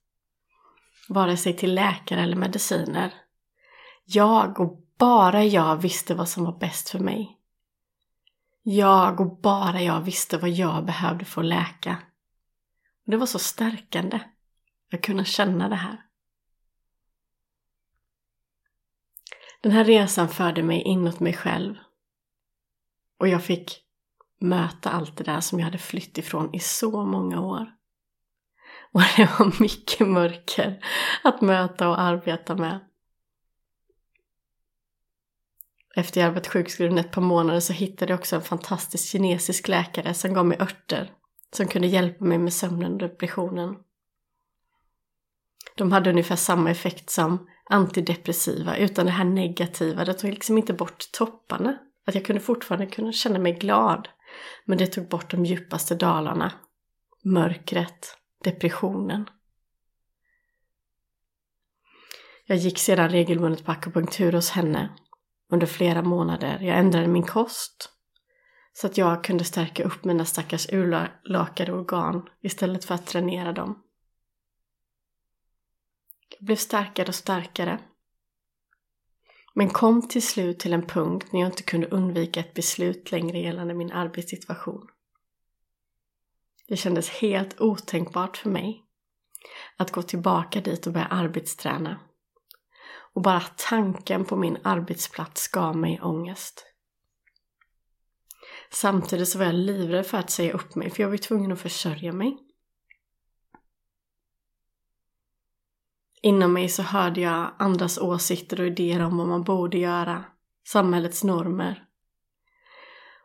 Vare 1.09 1.37
sig 1.37 1.57
till 1.57 1.75
läkare 1.75 2.23
eller 2.23 2.37
mediciner. 2.37 3.15
Jag 4.05 4.61
och 4.61 4.81
bara 4.99 5.45
jag 5.45 5.77
visste 5.77 6.15
vad 6.15 6.29
som 6.29 6.45
var 6.45 6.59
bäst 6.59 6.91
för 6.91 6.99
mig. 6.99 7.39
Jag 8.63 9.21
och 9.21 9.41
bara 9.41 9.83
jag 9.83 10.01
visste 10.01 10.39
vad 10.39 10.51
jag 10.51 10.85
behövde 10.85 11.25
för 11.25 11.41
att 11.41 11.47
läka. 11.47 11.97
Och 13.05 13.11
det 13.11 13.17
var 13.17 13.27
så 13.27 13.39
stärkande 13.39 14.21
att 14.93 15.03
kunna 15.03 15.25
känna 15.25 15.69
det 15.69 15.75
här. 15.75 16.01
Den 19.61 19.73
här 19.73 19.85
resan 19.85 20.29
förde 20.29 20.63
mig 20.63 20.83
inåt 20.83 21.21
mig 21.21 21.33
själv. 21.33 21.75
Och 23.19 23.29
jag 23.29 23.45
fick 23.45 23.84
möta 24.45 24.91
allt 24.91 25.17
det 25.17 25.25
där 25.25 25.41
som 25.41 25.59
jag 25.59 25.65
hade 25.65 25.79
flytt 25.79 26.19
ifrån 26.19 26.55
i 26.55 26.61
så 26.61 27.05
många 27.05 27.41
år. 27.41 27.67
Och 28.93 29.01
det 29.17 29.31
var 29.39 29.61
mycket 29.61 30.09
mörker 30.09 30.85
att 31.25 31.41
möta 31.41 31.89
och 31.89 32.01
arbeta 32.01 32.55
med. 32.55 32.81
Efter 35.97 36.21
jag 36.21 36.33
varit 36.33 36.47
sjukskriven 36.47 36.99
ett 36.99 37.13
par 37.13 37.23
månader 37.23 37.61
så 37.61 37.73
hittade 37.73 38.13
jag 38.13 38.21
också 38.21 38.37
en 38.37 38.43
fantastisk 38.43 39.09
kinesisk 39.09 39.69
läkare 39.69 40.15
som 40.15 40.35
gav 40.35 40.47
mig 40.47 40.59
örter 40.61 41.11
som 41.57 41.69
kunde 41.69 41.89
hjälpa 41.89 42.25
mig 42.25 42.39
med 42.39 42.53
sömnen 42.53 42.93
och 42.93 42.99
depressionen. 42.99 43.77
De 45.77 45.93
hade 45.93 46.11
ungefär 46.11 46.37
samma 46.37 46.71
effekt 46.71 47.11
som 47.11 47.49
antidepressiva 47.71 48.77
utan 48.77 49.07
det 49.07 49.13
här 49.13 49.25
negativa. 49.25 50.05
Det 50.05 50.15
tog 50.15 50.31
liksom 50.31 50.59
inte 50.59 50.73
bort 50.73 51.13
topparna. 51.13 51.79
Att 52.07 52.15
jag 52.15 52.25
kunde 52.25 52.41
fortfarande 52.41 52.87
kunna 52.87 53.13
känna 53.13 53.39
mig 53.39 53.53
glad 53.53 54.09
men 54.65 54.79
det 54.79 54.87
tog 54.87 55.09
bort 55.09 55.31
de 55.31 55.45
djupaste 55.45 55.95
dalarna. 55.95 56.53
Mörkret, 57.25 58.17
depressionen. 58.45 59.31
Jag 62.47 62.59
gick 62.59 62.79
sedan 62.79 63.09
regelbundet 63.09 63.65
på 63.65 63.73
akupunktur 63.73 64.33
hos 64.33 64.51
henne 64.51 64.97
under 65.51 65.67
flera 65.67 66.03
månader. 66.03 66.59
Jag 66.61 66.79
ändrade 66.79 67.07
min 67.07 67.27
kost 67.27 67.91
så 68.73 68.87
att 68.87 68.99
jag 68.99 69.25
kunde 69.25 69.45
stärka 69.45 69.85
upp 69.85 70.05
mina 70.05 70.25
stackars 70.25 70.73
urlakade 70.73 71.73
organ 71.73 72.29
istället 72.41 72.85
för 72.85 72.95
att 72.95 73.07
dränera 73.07 73.53
dem. 73.53 73.83
Jag 76.39 76.47
blev 76.47 76.57
starkare 76.57 77.09
och 77.09 77.15
starkare 77.15 77.79
men 79.57 79.71
kom 79.71 80.09
till 80.09 80.27
slut 80.27 80.59
till 80.59 80.73
en 80.73 80.87
punkt 80.87 81.33
när 81.33 81.41
jag 81.41 81.49
inte 81.49 81.63
kunde 81.63 81.87
undvika 81.87 82.41
ett 82.41 82.55
beslut 82.55 83.11
längre 83.11 83.39
gällande 83.39 83.75
min 83.75 83.93
arbetssituation. 83.93 84.89
Det 86.69 86.77
kändes 86.77 87.11
helt 87.11 87.61
otänkbart 87.61 88.37
för 88.37 88.51
mig 88.51 88.85
att 89.77 89.93
gå 89.93 90.03
tillbaka 90.03 90.61
dit 90.61 90.87
och 90.87 90.93
börja 90.93 91.07
arbetsträna. 91.07 92.01
Och 93.15 93.23
bara 93.23 93.41
tanken 93.41 94.25
på 94.25 94.37
min 94.37 94.59
arbetsplats 94.63 95.49
gav 95.49 95.77
mig 95.77 96.01
ångest. 96.03 96.67
Samtidigt 98.71 99.29
så 99.29 99.39
var 99.39 99.47
jag 99.47 99.55
livrädd 99.55 100.07
för 100.07 100.19
att 100.19 100.31
säga 100.31 100.53
upp 100.53 100.75
mig 100.75 100.91
för 100.91 101.03
jag 101.03 101.11
var 101.11 101.17
tvungen 101.17 101.53
att 101.53 101.61
försörja 101.61 102.13
mig. 102.13 102.39
Inom 106.25 106.53
mig 106.53 106.69
så 106.69 106.83
hörde 106.83 107.21
jag 107.21 107.55
andras 107.59 107.99
åsikter 107.99 108.61
och 108.61 108.67
idéer 108.67 109.01
om 109.01 109.17
vad 109.17 109.27
man 109.27 109.43
borde 109.43 109.79
göra, 109.79 110.25
samhällets 110.69 111.25
normer. 111.25 111.85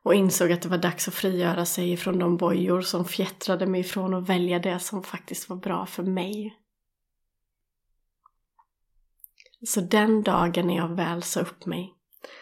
Och 0.03 0.15
insåg 0.15 0.51
att 0.51 0.61
det 0.61 0.69
var 0.69 0.77
dags 0.77 1.07
att 1.07 1.13
frigöra 1.13 1.65
sig 1.65 1.91
ifrån 1.91 2.19
de 2.19 2.37
bojor 2.37 2.81
som 2.81 3.05
fjättrade 3.05 3.67
mig 3.67 3.81
ifrån 3.81 4.13
och 4.13 4.29
välja 4.29 4.59
det 4.59 4.79
som 4.79 5.03
faktiskt 5.03 5.49
var 5.49 5.57
bra 5.57 5.85
för 5.85 6.03
mig. 6.03 6.59
Så 9.67 9.81
den 9.81 10.23
dagen 10.23 10.67
när 10.67 10.75
jag 10.75 10.95
väl 10.95 11.23
sa 11.23 11.39
upp 11.39 11.65
mig 11.65 11.93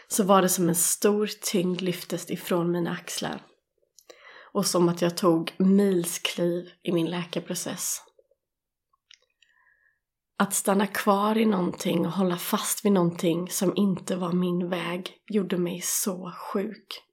så 0.07 0.23
var 0.23 0.41
det 0.41 0.49
som 0.49 0.69
en 0.69 0.75
stor 0.75 1.29
tyngd 1.51 1.81
lyftes 1.81 2.31
ifrån 2.31 2.71
mina 2.71 2.91
axlar. 2.91 3.41
Och 4.53 4.65
som 4.65 4.89
att 4.89 5.01
jag 5.01 5.17
tog 5.17 5.53
milskliv 5.57 6.69
i 6.83 6.91
min 6.91 7.09
läkarprocess. 7.09 8.06
Att 10.39 10.53
stanna 10.53 10.87
kvar 10.87 11.37
i 11.37 11.45
någonting 11.45 12.05
och 12.05 12.11
hålla 12.11 12.37
fast 12.37 12.85
vid 12.85 12.91
någonting 12.91 13.49
som 13.49 13.75
inte 13.75 14.15
var 14.15 14.31
min 14.31 14.69
väg 14.69 15.17
gjorde 15.27 15.57
mig 15.57 15.81
så 15.83 16.31
sjuk. 16.31 17.03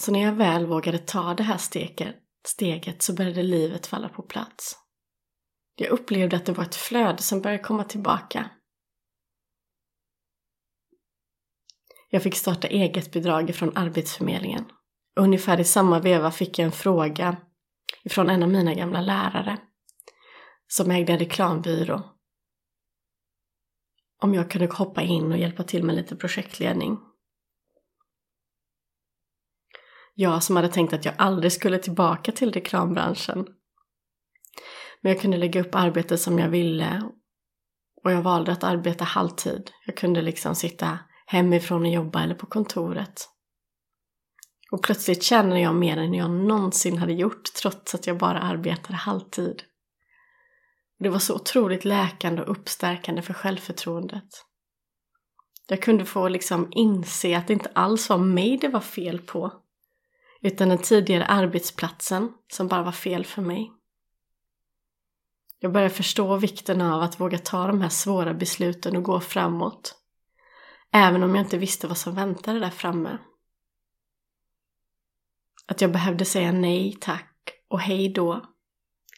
Så 0.00 0.12
när 0.12 0.20
jag 0.20 0.32
väl 0.32 0.66
vågade 0.66 0.98
ta 0.98 1.34
det 1.34 1.42
här 1.42 1.56
steget, 1.56 2.16
steget 2.46 3.02
så 3.02 3.14
började 3.14 3.42
livet 3.42 3.86
falla 3.86 4.08
på 4.08 4.22
plats. 4.22 4.76
Jag 5.74 5.90
upplevde 5.90 6.36
att 6.36 6.46
det 6.46 6.52
var 6.52 6.64
ett 6.64 6.76
flöde 6.76 7.22
som 7.22 7.40
började 7.40 7.62
komma 7.62 7.84
tillbaka. 7.84 8.50
Jag 12.10 12.22
fick 12.22 12.34
starta 12.34 12.68
eget 12.68 13.12
bidrag 13.12 13.54
från 13.54 13.76
Arbetsförmedlingen 13.76 14.64
ungefär 15.20 15.60
i 15.60 15.64
samma 15.64 16.00
veva 16.00 16.30
fick 16.30 16.58
jag 16.58 16.66
en 16.66 16.72
fråga 16.72 17.36
ifrån 18.04 18.30
en 18.30 18.42
av 18.42 18.48
mina 18.48 18.74
gamla 18.74 19.00
lärare 19.00 19.58
som 20.72 20.90
ägde 20.90 21.12
en 21.12 21.18
reklambyrå. 21.18 22.02
Om 24.22 24.34
jag 24.34 24.50
kunde 24.50 24.66
hoppa 24.66 25.02
in 25.02 25.32
och 25.32 25.38
hjälpa 25.38 25.62
till 25.62 25.84
med 25.84 25.96
lite 25.96 26.16
projektledning. 26.16 26.98
Jag 30.14 30.42
som 30.42 30.56
hade 30.56 30.68
tänkt 30.68 30.92
att 30.92 31.04
jag 31.04 31.14
aldrig 31.18 31.52
skulle 31.52 31.78
tillbaka 31.78 32.32
till 32.32 32.52
reklambranschen. 32.52 33.46
Men 35.00 35.12
jag 35.12 35.20
kunde 35.20 35.36
lägga 35.36 35.60
upp 35.60 35.74
arbetet 35.74 36.20
som 36.20 36.38
jag 36.38 36.48
ville 36.48 37.10
och 38.02 38.12
jag 38.12 38.22
valde 38.22 38.52
att 38.52 38.64
arbeta 38.64 39.04
halvtid. 39.04 39.70
Jag 39.86 39.96
kunde 39.96 40.22
liksom 40.22 40.54
sitta 40.54 40.98
hemifrån 41.26 41.82
och 41.82 41.92
jobba 41.92 42.22
eller 42.22 42.34
på 42.34 42.46
kontoret. 42.46 43.28
Och 44.70 44.82
plötsligt 44.82 45.22
känner 45.22 45.56
jag 45.56 45.74
mer 45.74 45.96
än 45.96 46.14
jag 46.14 46.30
någonsin 46.30 46.98
hade 46.98 47.12
gjort 47.12 47.44
trots 47.62 47.94
att 47.94 48.06
jag 48.06 48.18
bara 48.18 48.40
arbetade 48.40 48.96
halvtid. 48.96 49.62
Det 51.00 51.08
var 51.08 51.18
så 51.18 51.34
otroligt 51.34 51.84
läkande 51.84 52.42
och 52.42 52.50
uppstärkande 52.50 53.22
för 53.22 53.34
självförtroendet. 53.34 54.46
Jag 55.68 55.82
kunde 55.82 56.04
få 56.04 56.28
liksom 56.28 56.68
inse 56.70 57.38
att 57.38 57.46
det 57.46 57.52
inte 57.52 57.70
alls 57.74 58.08
var 58.08 58.18
mig 58.18 58.58
det 58.58 58.68
var 58.68 58.80
fel 58.80 59.18
på. 59.18 59.52
Utan 60.42 60.68
den 60.68 60.78
tidigare 60.78 61.26
arbetsplatsen 61.26 62.32
som 62.52 62.68
bara 62.68 62.82
var 62.82 62.92
fel 62.92 63.24
för 63.24 63.42
mig. 63.42 63.72
Jag 65.58 65.72
började 65.72 65.94
förstå 65.94 66.36
vikten 66.36 66.80
av 66.80 67.02
att 67.02 67.20
våga 67.20 67.38
ta 67.38 67.66
de 67.66 67.80
här 67.80 67.88
svåra 67.88 68.34
besluten 68.34 68.96
och 68.96 69.02
gå 69.02 69.20
framåt. 69.20 69.94
Även 70.92 71.22
om 71.22 71.34
jag 71.34 71.44
inte 71.44 71.58
visste 71.58 71.86
vad 71.86 71.98
som 71.98 72.14
väntade 72.14 72.60
där 72.60 72.70
framme. 72.70 73.18
Att 75.66 75.80
jag 75.80 75.92
behövde 75.92 76.24
säga 76.24 76.52
nej 76.52 76.96
tack 77.00 77.52
och 77.68 77.80
hej 77.80 78.12
då 78.12 78.49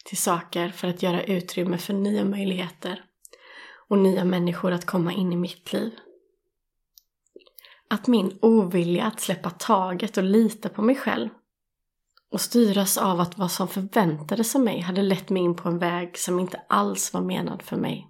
till 0.03 0.17
saker 0.17 0.69
för 0.69 0.87
att 0.87 1.03
göra 1.03 1.23
utrymme 1.23 1.77
för 1.77 1.93
nya 1.93 2.25
möjligheter 2.25 3.03
och 3.87 3.97
nya 3.97 4.25
människor 4.25 4.71
att 4.71 4.85
komma 4.85 5.13
in 5.13 5.33
i 5.33 5.35
mitt 5.35 5.73
liv. 5.73 5.91
Att 7.87 8.07
min 8.07 8.39
ovilja 8.41 9.05
att 9.05 9.19
släppa 9.19 9.49
taget 9.49 10.17
och 10.17 10.23
lita 10.23 10.69
på 10.69 10.81
mig 10.81 10.95
själv 10.95 11.29
och 12.31 12.41
styras 12.41 12.97
av 12.97 13.19
att 13.19 13.37
vad 13.37 13.51
som 13.51 13.67
förväntades 13.67 14.55
av 14.55 14.61
mig 14.61 14.79
hade 14.79 15.01
lett 15.01 15.29
mig 15.29 15.43
in 15.43 15.55
på 15.55 15.69
en 15.69 15.79
väg 15.79 16.17
som 16.17 16.39
inte 16.39 16.61
alls 16.69 17.13
var 17.13 17.21
menad 17.21 17.61
för 17.61 17.77
mig. 17.77 18.09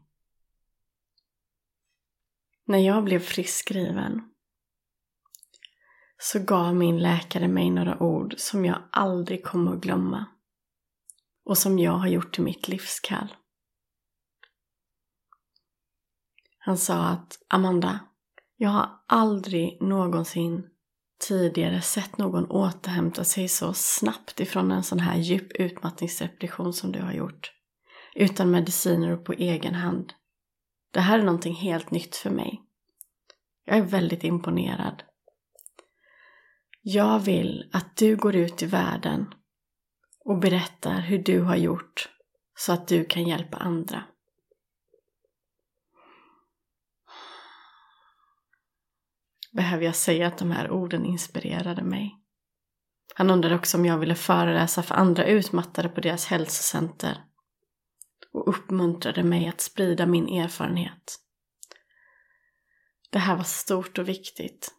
När 2.65 2.79
jag 2.79 3.03
blev 3.03 3.19
friskskriven 3.19 4.21
så 6.17 6.39
gav 6.39 6.75
min 6.75 6.99
läkare 6.99 7.47
mig 7.47 7.69
några 7.69 8.03
ord 8.03 8.33
som 8.37 8.65
jag 8.65 8.77
aldrig 8.91 9.43
kommer 9.43 9.73
att 9.73 9.81
glömma 9.81 10.25
och 11.45 11.57
som 11.57 11.79
jag 11.79 11.91
har 11.91 12.07
gjort 12.07 12.33
till 12.33 12.43
mitt 12.43 12.67
livskall. 12.67 13.35
Han 16.57 16.77
sa 16.77 17.03
att 17.03 17.39
Amanda, 17.47 17.99
jag 18.57 18.69
har 18.69 18.89
aldrig 19.07 19.81
någonsin 19.81 20.69
tidigare 21.27 21.81
sett 21.81 22.17
någon 22.17 22.45
återhämta 22.51 23.23
sig 23.23 23.47
så 23.47 23.73
snabbt 23.73 24.39
ifrån 24.39 24.71
en 24.71 24.83
sån 24.83 24.99
här 24.99 25.17
djup 25.17 25.51
utmattningsdepression 25.51 26.73
som 26.73 26.91
du 26.91 27.01
har 27.01 27.13
gjort. 27.13 27.51
Utan 28.15 28.51
mediciner 28.51 29.11
och 29.11 29.25
på 29.25 29.33
egen 29.33 29.75
hand. 29.75 30.13
Det 30.91 30.99
här 30.99 31.19
är 31.19 31.23
någonting 31.23 31.55
helt 31.55 31.91
nytt 31.91 32.15
för 32.15 32.29
mig. 32.29 32.61
Jag 33.65 33.77
är 33.77 33.81
väldigt 33.81 34.23
imponerad. 34.23 35.03
Jag 36.81 37.19
vill 37.19 37.69
att 37.73 37.97
du 37.97 38.15
går 38.15 38.35
ut 38.35 38.63
i 38.63 38.65
världen 38.65 39.33
och 40.25 40.39
berättar 40.39 41.01
hur 41.01 41.17
du 41.17 41.41
har 41.41 41.55
gjort 41.55 42.09
så 42.55 42.73
att 42.73 42.87
du 42.87 43.05
kan 43.05 43.23
hjälpa 43.23 43.57
andra. 43.57 44.03
Behöver 49.51 49.85
jag 49.85 49.95
säga 49.95 50.27
att 50.27 50.37
de 50.37 50.51
här 50.51 50.71
orden 50.71 51.05
inspirerade 51.05 51.83
mig? 51.83 52.19
Han 53.15 53.29
undrade 53.29 53.55
också 53.55 53.77
om 53.77 53.85
jag 53.85 53.97
ville 53.97 54.15
föreläsa 54.15 54.83
för 54.83 54.95
andra 54.95 55.25
utmattade 55.25 55.89
på 55.89 56.01
deras 56.01 56.25
hälsocenter 56.25 57.23
och 58.31 58.47
uppmuntrade 58.47 59.23
mig 59.23 59.47
att 59.47 59.61
sprida 59.61 60.05
min 60.05 60.27
erfarenhet. 60.27 61.19
Det 63.09 63.19
här 63.19 63.35
var 63.35 63.43
stort 63.43 63.97
och 63.97 64.09
viktigt. 64.09 64.73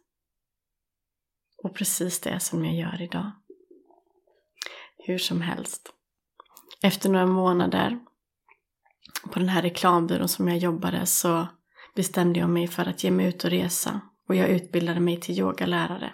Och 1.57 1.75
precis 1.75 2.21
det 2.21 2.39
som 2.39 2.65
jag 2.65 2.75
gör 2.75 3.01
idag. 3.01 3.31
Hur 5.07 5.17
som 5.17 5.41
helst. 5.41 5.89
Efter 6.83 7.09
några 7.09 7.25
månader 7.25 7.99
på 9.31 9.39
den 9.39 9.49
här 9.49 9.61
reklambyrån 9.61 10.27
som 10.27 10.47
jag 10.47 10.57
jobbade 10.57 11.05
så 11.05 11.47
bestämde 11.95 12.39
jag 12.39 12.49
mig 12.49 12.67
för 12.67 12.85
att 12.85 13.03
ge 13.03 13.11
mig 13.11 13.25
ut 13.25 13.43
och 13.43 13.49
resa 13.49 14.01
och 14.27 14.35
jag 14.35 14.49
utbildade 14.49 14.99
mig 14.99 15.19
till 15.19 15.39
yogalärare. 15.39 16.13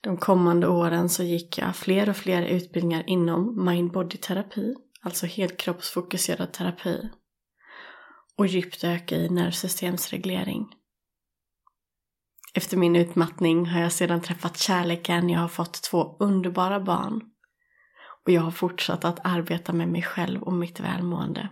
De 0.00 0.16
kommande 0.16 0.68
åren 0.68 1.08
så 1.08 1.22
gick 1.22 1.58
jag 1.58 1.76
fler 1.76 2.08
och 2.08 2.16
fler 2.16 2.42
utbildningar 2.42 3.04
inom 3.06 3.64
mind-body-terapi, 3.64 4.74
alltså 5.00 5.26
helkroppsfokuserad 5.26 6.52
terapi 6.52 7.10
och 8.36 8.46
djupt 8.46 8.84
öka 8.84 9.16
i 9.16 9.28
nervsystemsreglering. 9.28 10.79
Efter 12.54 12.76
min 12.76 12.96
utmattning 12.96 13.66
har 13.66 13.80
jag 13.80 13.92
sedan 13.92 14.20
träffat 14.20 14.56
kärleken, 14.56 15.28
jag 15.28 15.40
har 15.40 15.48
fått 15.48 15.82
två 15.82 16.16
underbara 16.20 16.80
barn 16.80 17.22
och 18.24 18.30
jag 18.30 18.40
har 18.40 18.50
fortsatt 18.50 19.04
att 19.04 19.26
arbeta 19.26 19.72
med 19.72 19.88
mig 19.88 20.02
själv 20.02 20.42
och 20.42 20.52
mitt 20.52 20.80
välmående. 20.80 21.48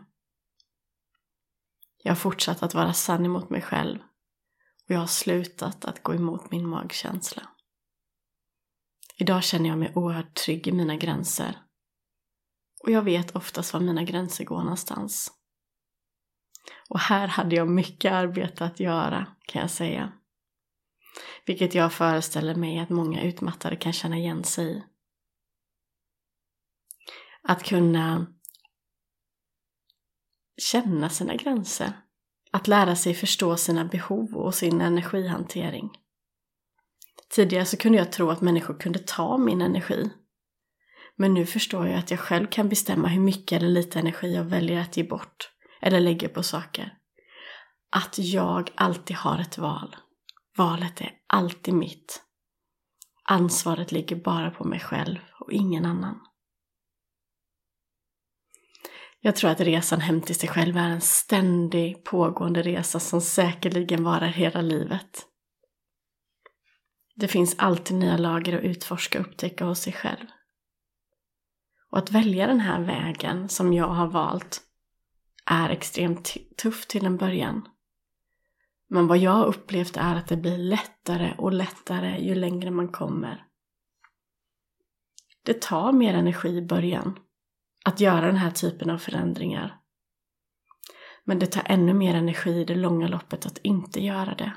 Jag 2.02 2.10
har 2.10 2.16
fortsatt 2.16 2.62
att 2.62 2.74
vara 2.74 2.92
sann 2.92 3.24
emot 3.24 3.50
mig 3.50 3.62
själv 3.62 3.98
och 4.88 4.94
jag 4.94 4.98
har 4.98 5.06
slutat 5.06 5.84
att 5.84 6.02
gå 6.02 6.14
emot 6.14 6.50
min 6.50 6.68
magkänsla. 6.68 7.42
Idag 9.16 9.44
känner 9.44 9.68
jag 9.68 9.78
mig 9.78 9.92
oerhört 9.94 10.34
trygg 10.34 10.66
i 10.66 10.72
mina 10.72 10.96
gränser 10.96 11.58
och 12.84 12.90
jag 12.90 13.02
vet 13.02 13.36
oftast 13.36 13.72
var 13.72 13.80
mina 13.80 14.02
gränser 14.02 14.44
går 14.44 14.62
någonstans. 14.62 15.32
Och 16.88 17.00
här 17.00 17.28
hade 17.28 17.56
jag 17.56 17.68
mycket 17.68 18.12
arbete 18.12 18.64
att 18.64 18.80
göra 18.80 19.26
kan 19.46 19.62
jag 19.62 19.70
säga. 19.70 20.12
Vilket 21.48 21.74
jag 21.74 21.92
föreställer 21.92 22.54
mig 22.54 22.78
att 22.78 22.90
många 22.90 23.22
utmattade 23.22 23.76
kan 23.76 23.92
känna 23.92 24.16
igen 24.18 24.44
sig 24.44 24.76
i. 24.76 24.82
Att 27.42 27.62
kunna 27.62 28.26
känna 30.62 31.08
sina 31.08 31.34
gränser. 31.34 31.92
Att 32.52 32.68
lära 32.68 32.96
sig 32.96 33.14
förstå 33.14 33.56
sina 33.56 33.84
behov 33.84 34.34
och 34.34 34.54
sin 34.54 34.80
energihantering. 34.80 35.90
Tidigare 37.30 37.64
så 37.64 37.76
kunde 37.76 37.98
jag 37.98 38.12
tro 38.12 38.30
att 38.30 38.40
människor 38.40 38.74
kunde 38.80 38.98
ta 38.98 39.38
min 39.38 39.62
energi. 39.62 40.10
Men 41.16 41.34
nu 41.34 41.46
förstår 41.46 41.88
jag 41.88 41.98
att 41.98 42.10
jag 42.10 42.20
själv 42.20 42.46
kan 42.46 42.68
bestämma 42.68 43.08
hur 43.08 43.20
mycket 43.20 43.56
eller 43.56 43.68
lite 43.68 43.98
energi 43.98 44.34
jag 44.34 44.44
väljer 44.44 44.80
att 44.80 44.96
ge 44.96 45.04
bort 45.04 45.50
eller 45.82 46.00
lägger 46.00 46.28
på 46.28 46.42
saker. 46.42 46.94
Att 47.90 48.18
jag 48.18 48.70
alltid 48.74 49.16
har 49.16 49.38
ett 49.38 49.58
val. 49.58 49.96
Valet 50.56 51.00
är 51.00 51.17
alltid 51.28 51.74
mitt. 51.74 52.22
Ansvaret 53.24 53.92
ligger 53.92 54.16
bara 54.16 54.50
på 54.50 54.64
mig 54.64 54.80
själv 54.80 55.18
och 55.40 55.52
ingen 55.52 55.86
annan. 55.86 56.20
Jag 59.20 59.36
tror 59.36 59.50
att 59.50 59.60
resan 59.60 60.00
hem 60.00 60.20
till 60.20 60.34
sig 60.34 60.48
själv 60.48 60.76
är 60.76 60.88
en 60.88 61.00
ständig 61.00 62.04
pågående 62.04 62.62
resa 62.62 63.00
som 63.00 63.20
säkerligen 63.20 64.04
varar 64.04 64.26
hela 64.26 64.60
livet. 64.60 65.26
Det 67.14 67.28
finns 67.28 67.54
alltid 67.58 67.96
nya 67.96 68.16
lager 68.16 68.58
att 68.58 68.64
utforska 68.64 69.20
och 69.20 69.26
upptäcka 69.26 69.64
hos 69.64 69.80
sig 69.80 69.92
själv. 69.92 70.26
Och 71.90 71.98
att 71.98 72.10
välja 72.10 72.46
den 72.46 72.60
här 72.60 72.80
vägen 72.80 73.48
som 73.48 73.72
jag 73.72 73.88
har 73.88 74.06
valt 74.06 74.60
är 75.44 75.70
extremt 75.70 76.36
tufft 76.56 76.88
till 76.88 77.06
en 77.06 77.16
början. 77.16 77.68
Men 78.88 79.06
vad 79.06 79.18
jag 79.18 79.30
har 79.30 79.46
upplevt 79.46 79.96
är 79.96 80.16
att 80.16 80.28
det 80.28 80.36
blir 80.36 80.58
lättare 80.58 81.34
och 81.38 81.52
lättare 81.52 82.18
ju 82.18 82.34
längre 82.34 82.70
man 82.70 82.88
kommer. 82.88 83.44
Det 85.42 85.60
tar 85.62 85.92
mer 85.92 86.14
energi 86.14 86.48
i 86.48 86.62
början 86.62 87.18
att 87.84 88.00
göra 88.00 88.26
den 88.26 88.36
här 88.36 88.50
typen 88.50 88.90
av 88.90 88.98
förändringar. 88.98 89.80
Men 91.24 91.38
det 91.38 91.46
tar 91.46 91.62
ännu 91.66 91.94
mer 91.94 92.14
energi 92.14 92.50
i 92.50 92.64
det 92.64 92.74
långa 92.74 93.08
loppet 93.08 93.46
att 93.46 93.58
inte 93.58 94.04
göra 94.04 94.34
det. 94.34 94.52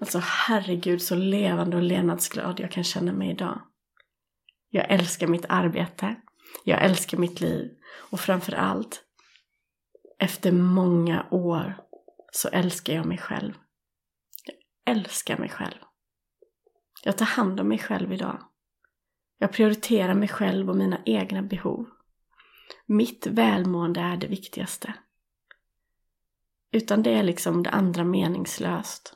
Alltså 0.00 0.20
herregud 0.22 1.02
så 1.02 1.14
levande 1.14 1.76
och 1.76 1.82
levnadsglad 1.82 2.60
jag 2.60 2.70
kan 2.70 2.84
känna 2.84 3.12
mig 3.12 3.30
idag. 3.30 3.60
Jag 4.70 4.90
älskar 4.90 5.26
mitt 5.26 5.46
arbete. 5.48 6.16
Jag 6.64 6.84
älskar 6.84 7.18
mitt 7.18 7.40
liv. 7.40 7.70
Och 8.10 8.20
framför 8.20 8.52
allt, 8.52 9.04
efter 10.18 10.52
många 10.52 11.26
år 11.30 11.87
så 12.32 12.48
älskar 12.48 12.92
jag 12.92 13.06
mig 13.06 13.18
själv. 13.18 13.54
Jag 14.44 14.96
älskar 14.96 15.38
mig 15.38 15.48
själv. 15.48 15.78
Jag 17.02 17.18
tar 17.18 17.26
hand 17.26 17.60
om 17.60 17.68
mig 17.68 17.78
själv 17.78 18.12
idag. 18.12 18.48
Jag 19.38 19.52
prioriterar 19.52 20.14
mig 20.14 20.28
själv 20.28 20.70
och 20.70 20.76
mina 20.76 21.02
egna 21.06 21.42
behov. 21.42 21.90
Mitt 22.86 23.26
välmående 23.26 24.00
är 24.00 24.16
det 24.16 24.26
viktigaste. 24.26 24.94
Utan 26.70 27.02
det 27.02 27.14
är 27.14 27.22
liksom 27.22 27.62
det 27.62 27.70
andra 27.70 28.04
meningslöst. 28.04 29.14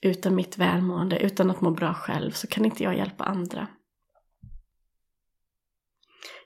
Utan 0.00 0.34
mitt 0.34 0.58
välmående, 0.58 1.18
utan 1.18 1.50
att 1.50 1.60
må 1.60 1.70
bra 1.70 1.94
själv, 1.94 2.30
så 2.30 2.46
kan 2.46 2.64
inte 2.64 2.82
jag 2.82 2.96
hjälpa 2.96 3.24
andra. 3.24 3.68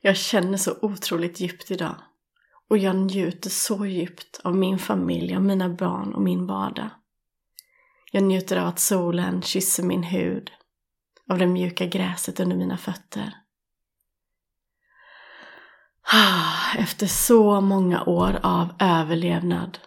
Jag 0.00 0.16
känner 0.16 0.58
så 0.58 0.78
otroligt 0.82 1.40
djupt 1.40 1.70
idag. 1.70 1.96
Och 2.74 2.78
jag 2.78 2.96
njuter 2.96 3.50
så 3.50 3.86
djupt 3.86 4.40
av 4.44 4.56
min 4.56 4.78
familj, 4.78 5.34
av 5.36 5.42
mina 5.42 5.68
barn 5.68 6.14
och 6.14 6.22
min 6.22 6.46
vardag. 6.46 6.90
Jag 8.12 8.22
njuter 8.22 8.56
av 8.56 8.66
att 8.66 8.78
solen 8.78 9.42
kysser 9.42 9.82
min 9.82 10.02
hud, 10.02 10.50
av 11.30 11.38
det 11.38 11.46
mjuka 11.46 11.86
gräset 11.86 12.40
under 12.40 12.56
mina 12.56 12.76
fötter. 12.76 13.34
Efter 16.78 17.06
så 17.06 17.60
många 17.60 18.04
år 18.04 18.40
av 18.42 18.68
överlevnad 18.78 19.78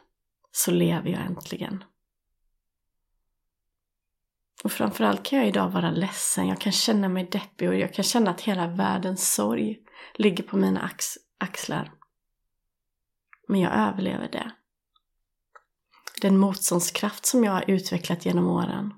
så 0.52 0.72
lever 0.72 1.10
jag 1.10 1.22
äntligen. 1.22 1.84
Och 4.64 4.72
framförallt 4.72 5.24
kan 5.24 5.40
jag 5.40 5.48
idag 5.48 5.70
vara 5.70 5.92
ledsen, 5.92 6.48
jag 6.48 6.62
kan 6.62 6.72
känna 6.72 7.10
mig 7.10 7.28
deppig 7.32 7.70
och 7.70 7.76
jag 7.76 7.94
kan 7.94 8.04
känna 8.04 8.32
att 8.32 8.42
hela 8.42 8.68
världens 8.68 9.34
sorg 9.34 9.80
ligger 10.14 10.44
på 10.44 10.58
mina 10.58 10.82
ax 10.82 11.06
axlar. 11.38 11.97
Men 13.48 13.60
jag 13.60 13.74
överlever 13.74 14.30
det. 14.32 14.52
Den 16.22 16.38
motståndskraft 16.38 17.26
som 17.26 17.44
jag 17.44 17.52
har 17.52 17.64
utvecklat 17.68 18.26
genom 18.26 18.48
åren 18.48 18.94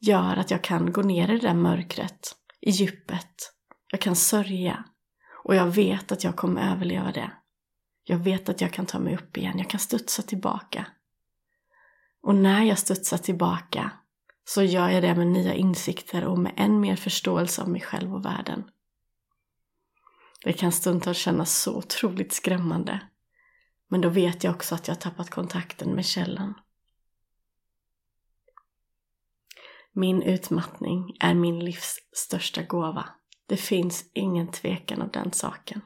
gör 0.00 0.36
att 0.36 0.50
jag 0.50 0.64
kan 0.64 0.92
gå 0.92 1.02
ner 1.02 1.30
i 1.30 1.32
det 1.32 1.46
där 1.46 1.54
mörkret, 1.54 2.36
i 2.60 2.70
djupet. 2.70 3.52
Jag 3.90 4.00
kan 4.00 4.16
sörja. 4.16 4.84
Och 5.44 5.54
jag 5.54 5.66
vet 5.66 6.12
att 6.12 6.24
jag 6.24 6.36
kommer 6.36 6.72
överleva 6.72 7.12
det. 7.12 7.30
Jag 8.04 8.18
vet 8.18 8.48
att 8.48 8.60
jag 8.60 8.72
kan 8.72 8.86
ta 8.86 8.98
mig 8.98 9.14
upp 9.14 9.36
igen. 9.36 9.58
Jag 9.58 9.70
kan 9.70 9.80
studsa 9.80 10.22
tillbaka. 10.22 10.86
Och 12.22 12.34
när 12.34 12.64
jag 12.64 12.78
studsar 12.78 13.18
tillbaka 13.18 13.90
så 14.44 14.62
gör 14.62 14.88
jag 14.88 15.02
det 15.02 15.14
med 15.14 15.26
nya 15.26 15.54
insikter 15.54 16.24
och 16.24 16.38
med 16.38 16.52
än 16.56 16.80
mer 16.80 16.96
förståelse 16.96 17.62
av 17.62 17.68
mig 17.68 17.80
själv 17.80 18.14
och 18.14 18.24
världen. 18.24 18.64
Det 20.44 20.52
kan 20.52 20.72
stundtals 20.72 21.18
kännas 21.18 21.62
så 21.62 21.76
otroligt 21.76 22.32
skrämmande. 22.32 23.00
Men 23.94 24.00
då 24.00 24.08
vet 24.08 24.44
jag 24.44 24.54
också 24.54 24.74
att 24.74 24.88
jag 24.88 24.94
har 24.94 25.00
tappat 25.00 25.30
kontakten 25.30 25.94
med 25.94 26.04
källan. 26.04 26.54
Min 29.92 30.22
utmattning 30.22 31.16
är 31.20 31.34
min 31.34 31.64
livs 31.64 31.96
största 32.12 32.62
gåva. 32.62 33.08
Det 33.46 33.56
finns 33.56 34.10
ingen 34.14 34.50
tvekan 34.50 35.02
om 35.02 35.10
den 35.12 35.32
saken. 35.32 35.80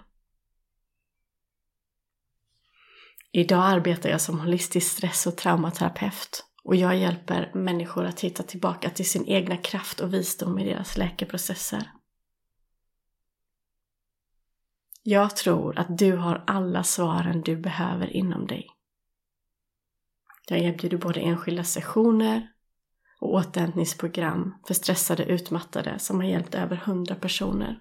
Idag 3.32 3.64
arbetar 3.64 4.10
jag 4.10 4.20
som 4.20 4.40
holistisk 4.40 4.96
stress 4.96 5.26
och 5.26 5.36
traumaterapeut 5.36 6.44
och 6.64 6.76
jag 6.76 6.96
hjälper 6.96 7.52
människor 7.54 8.04
att 8.04 8.20
hitta 8.20 8.42
tillbaka 8.42 8.90
till 8.90 9.10
sin 9.10 9.26
egna 9.26 9.56
kraft 9.56 10.00
och 10.00 10.14
visdom 10.14 10.58
i 10.58 10.64
deras 10.64 10.96
läkeprocesser. 10.96 11.97
Jag 15.10 15.36
tror 15.36 15.78
att 15.78 15.98
du 15.98 16.16
har 16.16 16.44
alla 16.46 16.84
svaren 16.84 17.42
du 17.42 17.56
behöver 17.56 18.16
inom 18.16 18.46
dig. 18.46 18.70
Jag 20.48 20.58
erbjuder 20.58 20.98
både 20.98 21.20
enskilda 21.20 21.64
sessioner 21.64 22.52
och 23.20 23.34
återhämtningsprogram 23.34 24.54
för 24.66 24.74
stressade 24.74 25.24
utmattade 25.24 25.98
som 25.98 26.16
har 26.16 26.24
hjälpt 26.24 26.54
över 26.54 26.76
100 26.76 27.14
personer. 27.14 27.80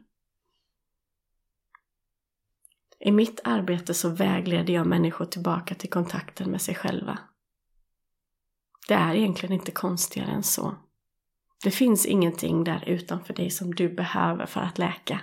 I 2.99 3.11
mitt 3.11 3.39
arbete 3.43 3.93
så 3.93 4.09
vägleder 4.09 4.73
jag 4.73 4.87
människor 4.87 5.25
tillbaka 5.25 5.75
till 5.75 5.89
kontakten 5.89 6.51
med 6.51 6.61
sig 6.61 6.75
själva. 6.75 7.19
Det 8.87 8.93
är 8.93 9.15
egentligen 9.15 9.53
inte 9.53 9.71
konstigare 9.71 10.31
än 10.31 10.43
så. 10.43 10.75
Det 11.63 11.71
finns 11.71 12.05
ingenting 12.05 12.63
där 12.63 12.83
utanför 12.87 13.33
dig 13.33 13.49
som 13.49 13.75
du 13.75 13.89
behöver 13.89 14.45
för 14.45 14.61
att 14.61 14.77
läka. 14.77 15.21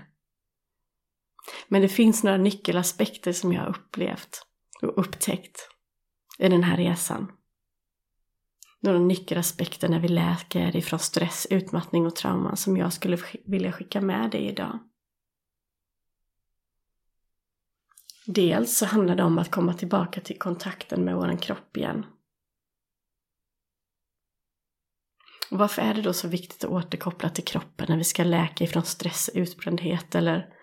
Men 1.68 1.82
det 1.82 1.88
finns 1.88 2.24
några 2.24 2.36
nyckelaspekter 2.36 3.32
som 3.32 3.52
jag 3.52 3.60
har 3.60 3.68
upplevt 3.68 4.46
och 4.82 4.98
upptäckt 4.98 5.68
i 6.38 6.48
den 6.48 6.62
här 6.62 6.76
resan. 6.76 7.32
Några 8.80 8.98
nyckelaspekter 8.98 9.88
när 9.88 10.00
vi 10.00 10.08
läker 10.08 10.76
ifrån 10.76 10.98
stress, 10.98 11.46
utmattning 11.50 12.06
och 12.06 12.16
trauma 12.16 12.56
som 12.56 12.76
jag 12.76 12.92
skulle 12.92 13.18
vilja 13.46 13.72
skicka 13.72 14.00
med 14.00 14.30
dig 14.30 14.46
idag. 14.48 14.78
Dels 18.26 18.78
så 18.78 18.86
handlar 18.86 19.16
det 19.16 19.22
om 19.22 19.38
att 19.38 19.50
komma 19.50 19.74
tillbaka 19.74 20.20
till 20.20 20.38
kontakten 20.38 21.04
med 21.04 21.16
våran 21.16 21.38
kropp 21.38 21.76
igen. 21.76 22.06
Och 25.50 25.58
varför 25.58 25.82
är 25.82 25.94
det 25.94 26.02
då 26.02 26.12
så 26.12 26.28
viktigt 26.28 26.64
att 26.64 26.70
återkoppla 26.70 27.28
till 27.28 27.44
kroppen 27.44 27.86
när 27.88 27.96
vi 27.96 28.04
ska 28.04 28.24
läka 28.24 28.64
ifrån 28.64 28.82
stress, 28.82 29.30
utbrändhet 29.34 30.14
eller 30.14 30.54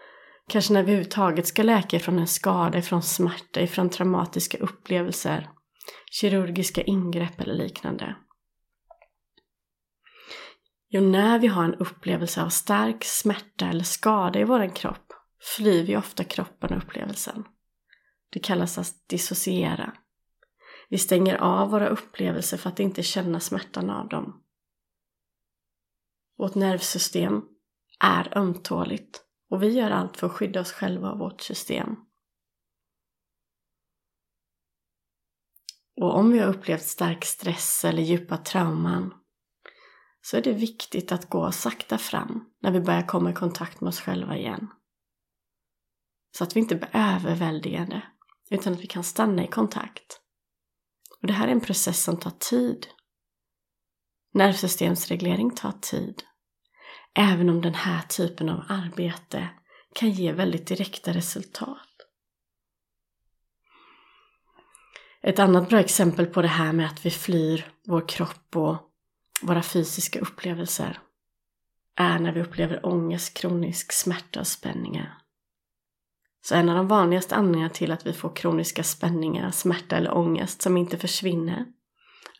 Kanske 0.51 0.73
när 0.73 0.83
vi 0.83 0.91
överhuvudtaget 0.91 1.47
ska 1.47 1.63
läka 1.63 1.97
ifrån 1.97 2.19
en 2.19 2.27
skada, 2.27 2.77
ifrån 2.77 3.01
smärta, 3.01 3.61
ifrån 3.61 3.89
traumatiska 3.89 4.57
upplevelser, 4.57 5.49
kirurgiska 6.11 6.81
ingrepp 6.81 7.41
eller 7.41 7.53
liknande. 7.53 8.15
Jo, 10.89 11.01
när 11.01 11.39
vi 11.39 11.47
har 11.47 11.63
en 11.63 11.75
upplevelse 11.75 12.43
av 12.43 12.49
stark 12.49 13.03
smärta 13.03 13.65
eller 13.65 13.83
skada 13.83 14.39
i 14.39 14.43
vår 14.43 14.75
kropp 14.75 15.13
flyr 15.55 15.83
vi 15.83 15.97
ofta 15.97 16.23
kroppen 16.23 16.73
och 16.73 16.83
upplevelsen. 16.83 17.43
Det 18.29 18.39
kallas 18.39 18.77
att 18.77 19.07
dissociera. 19.09 19.93
Vi 20.89 20.97
stänger 20.97 21.35
av 21.35 21.69
våra 21.69 21.87
upplevelser 21.87 22.57
för 22.57 22.69
att 22.69 22.79
inte 22.79 23.03
känna 23.03 23.39
smärtan 23.39 23.89
av 23.89 24.09
dem. 24.09 24.43
Vårt 26.37 26.55
nervsystem 26.55 27.41
är 27.99 28.37
ömtåligt 28.37 29.27
och 29.51 29.63
vi 29.63 29.69
gör 29.69 29.91
allt 29.91 30.17
för 30.17 30.27
att 30.27 30.33
skydda 30.33 30.61
oss 30.61 30.71
själva 30.71 31.11
och 31.11 31.19
vårt 31.19 31.41
system. 31.41 31.95
Och 36.01 36.15
om 36.15 36.31
vi 36.31 36.39
har 36.39 36.47
upplevt 36.47 36.83
stark 36.83 37.25
stress 37.25 37.85
eller 37.85 38.03
djupa 38.03 38.37
trauman 38.37 39.13
så 40.21 40.37
är 40.37 40.41
det 40.41 40.53
viktigt 40.53 41.11
att 41.11 41.29
gå 41.29 41.51
sakta 41.51 41.97
fram 41.97 42.45
när 42.61 42.71
vi 42.71 42.81
börjar 42.81 43.07
komma 43.07 43.31
i 43.31 43.33
kontakt 43.33 43.81
med 43.81 43.87
oss 43.87 43.99
själva 43.99 44.37
igen. 44.37 44.67
Så 46.37 46.43
att 46.43 46.55
vi 46.55 46.59
inte 46.59 46.75
blir 46.75 46.89
överväldigande 46.93 48.01
utan 48.49 48.73
att 48.73 48.81
vi 48.81 48.87
kan 48.87 49.03
stanna 49.03 49.43
i 49.43 49.47
kontakt. 49.47 50.21
Och 51.21 51.27
det 51.27 51.33
här 51.33 51.47
är 51.47 51.51
en 51.51 51.61
process 51.61 52.03
som 52.03 52.19
tar 52.19 52.31
tid. 52.31 52.87
Nervsystemsreglering 54.33 55.55
tar 55.55 55.71
tid. 55.71 56.23
Även 57.13 57.49
om 57.49 57.61
den 57.61 57.73
här 57.73 58.01
typen 58.01 58.49
av 58.49 58.63
arbete 58.67 59.49
kan 59.95 60.09
ge 60.11 60.31
väldigt 60.31 60.67
direkta 60.67 61.13
resultat. 61.13 61.87
Ett 65.21 65.39
annat 65.39 65.69
bra 65.69 65.79
exempel 65.79 66.25
på 66.25 66.41
det 66.41 66.47
här 66.47 66.73
med 66.73 66.85
att 66.85 67.05
vi 67.05 67.09
flyr 67.09 67.71
vår 67.87 68.07
kropp 68.07 68.55
och 68.55 68.77
våra 69.41 69.63
fysiska 69.63 70.19
upplevelser 70.19 70.99
är 71.95 72.19
när 72.19 72.31
vi 72.31 72.41
upplever 72.41 72.85
ångest, 72.85 73.37
kronisk 73.37 73.91
smärta 73.91 74.39
och 74.39 74.47
spänningar. 74.47 75.17
Så 76.41 76.55
en 76.55 76.69
av 76.69 76.75
de 76.75 76.87
vanligaste 76.87 77.35
anledningarna 77.35 77.73
till 77.73 77.91
att 77.91 78.05
vi 78.05 78.13
får 78.13 78.35
kroniska 78.35 78.83
spänningar, 78.83 79.51
smärta 79.51 79.97
eller 79.97 80.17
ångest 80.17 80.61
som 80.61 80.77
inte 80.77 80.97
försvinner 80.97 81.65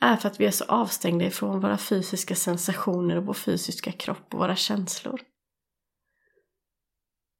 är 0.01 0.15
för 0.15 0.29
att 0.29 0.39
vi 0.39 0.45
är 0.45 0.51
så 0.51 0.65
avstängda 0.65 1.25
ifrån 1.25 1.59
våra 1.59 1.77
fysiska 1.77 2.35
sensationer 2.35 3.17
och 3.17 3.25
vår 3.25 3.33
fysiska 3.33 3.91
kropp 3.91 4.33
och 4.33 4.39
våra 4.39 4.55
känslor. 4.55 5.21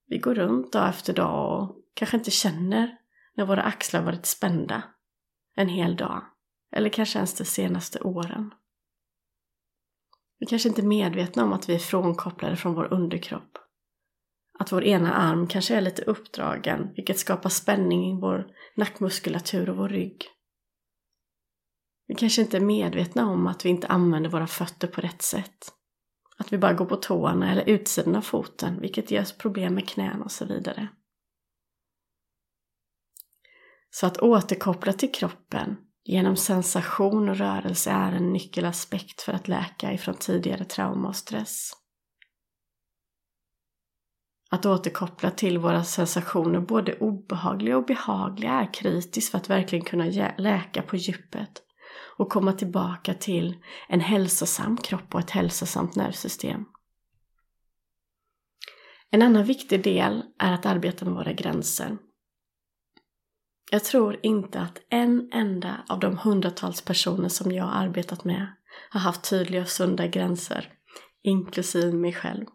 Vi 0.07 0.17
går 0.17 0.35
runt 0.35 0.73
dag 0.73 0.89
efter 0.89 1.13
dag 1.13 1.61
och 1.61 1.75
kanske 1.93 2.17
inte 2.17 2.31
känner 2.31 2.97
när 3.37 3.45
våra 3.45 3.63
axlar 3.63 4.03
varit 4.03 4.25
spända 4.25 4.83
en 5.55 5.69
hel 5.69 5.95
dag. 5.95 6.23
Eller 6.75 6.89
kanske 6.89 7.19
ens 7.19 7.33
de 7.33 7.45
senaste 7.45 7.99
åren. 7.99 8.53
Vi 10.39 10.45
kanske 10.45 10.69
inte 10.69 10.81
är 10.81 10.85
medvetna 10.85 11.43
om 11.43 11.53
att 11.53 11.69
vi 11.69 11.75
är 11.75 11.79
frånkopplade 11.79 12.55
från 12.55 12.73
vår 12.73 12.93
underkropp. 12.93 13.57
Att 14.59 14.71
vår 14.71 14.83
ena 14.83 15.13
arm 15.13 15.47
kanske 15.47 15.75
är 15.75 15.81
lite 15.81 16.01
uppdragen, 16.01 16.93
vilket 16.95 17.19
skapar 17.19 17.49
spänning 17.49 18.11
i 18.11 18.21
vår 18.21 18.47
nackmuskulatur 18.75 19.69
och 19.69 19.77
vår 19.77 19.89
rygg. 19.89 20.25
Vi 22.11 22.15
kanske 22.15 22.41
inte 22.41 22.57
är 22.57 22.61
medvetna 22.61 23.29
om 23.29 23.47
att 23.47 23.65
vi 23.65 23.69
inte 23.69 23.87
använder 23.87 24.29
våra 24.29 24.47
fötter 24.47 24.87
på 24.87 25.01
rätt 25.01 25.21
sätt. 25.21 25.73
Att 26.37 26.53
vi 26.53 26.57
bara 26.57 26.73
går 26.73 26.85
på 26.85 26.95
tårna 26.95 27.51
eller 27.51 27.69
utsidan 27.69 28.15
av 28.15 28.21
foten, 28.21 28.81
vilket 28.81 29.11
ger 29.11 29.21
oss 29.21 29.37
problem 29.37 29.73
med 29.73 29.89
knän 29.89 30.21
och 30.21 30.31
så 30.31 30.45
vidare. 30.45 30.87
Så 33.89 34.05
att 34.07 34.17
återkoppla 34.17 34.93
till 34.93 35.11
kroppen 35.11 35.77
genom 36.03 36.35
sensation 36.35 37.29
och 37.29 37.37
rörelse 37.37 37.91
är 37.91 38.11
en 38.11 38.33
nyckelaspekt 38.33 39.21
för 39.21 39.33
att 39.33 39.47
läka 39.47 39.93
ifrån 39.93 40.15
tidigare 40.15 40.65
trauma 40.65 41.07
och 41.07 41.15
stress. 41.15 41.71
Att 44.49 44.65
återkoppla 44.65 45.31
till 45.31 45.57
våra 45.57 45.83
sensationer, 45.83 46.59
både 46.59 46.99
obehagliga 46.99 47.77
och 47.77 47.85
behagliga, 47.85 48.51
är 48.51 48.73
kritiskt 48.73 49.31
för 49.31 49.37
att 49.37 49.49
verkligen 49.49 49.85
kunna 49.85 50.33
läka 50.37 50.81
på 50.81 50.95
djupet 50.95 51.67
och 52.17 52.29
komma 52.29 52.53
tillbaka 52.53 53.13
till 53.13 53.57
en 53.87 53.99
hälsosam 53.99 54.77
kropp 54.77 55.13
och 55.15 55.19
ett 55.19 55.29
hälsosamt 55.29 55.95
nervsystem. 55.95 56.65
En 59.09 59.21
annan 59.21 59.43
viktig 59.43 59.83
del 59.83 60.23
är 60.39 60.53
att 60.53 60.65
arbeta 60.65 61.05
med 61.05 61.13
våra 61.13 61.33
gränser. 61.33 61.97
Jag 63.71 63.83
tror 63.83 64.19
inte 64.23 64.59
att 64.59 64.77
en 64.89 65.29
enda 65.33 65.85
av 65.89 65.99
de 65.99 66.17
hundratals 66.17 66.81
personer 66.81 67.29
som 67.29 67.51
jag 67.51 67.63
har 67.63 67.85
arbetat 67.85 68.23
med 68.23 68.47
har 68.89 68.99
haft 68.99 69.29
tydliga 69.29 69.61
och 69.61 69.67
sunda 69.67 70.07
gränser, 70.07 70.73
inklusive 71.23 71.93
mig 71.93 72.13
själv. 72.13 72.45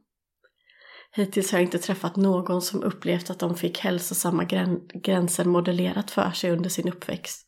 Hittills 1.12 1.52
har 1.52 1.58
jag 1.58 1.66
inte 1.66 1.78
träffat 1.78 2.16
någon 2.16 2.62
som 2.62 2.82
upplevt 2.82 3.30
att 3.30 3.38
de 3.38 3.56
fick 3.56 3.78
hälsosamma 3.78 4.44
gränser 4.94 5.44
modellerat 5.44 6.10
för 6.10 6.30
sig 6.30 6.50
under 6.50 6.70
sin 6.70 6.88
uppväxt. 6.88 7.45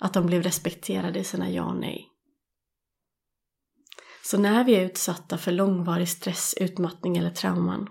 Att 0.00 0.14
de 0.14 0.26
blev 0.26 0.42
respekterade 0.42 1.18
i 1.18 1.24
sina 1.24 1.50
ja 1.50 1.64
och 1.64 1.76
nej. 1.76 2.08
Så 4.24 4.38
när 4.38 4.64
vi 4.64 4.74
är 4.74 4.84
utsatta 4.84 5.38
för 5.38 5.52
långvarig 5.52 6.08
stress, 6.08 6.54
utmattning 6.60 7.16
eller 7.16 7.30
trauman 7.30 7.88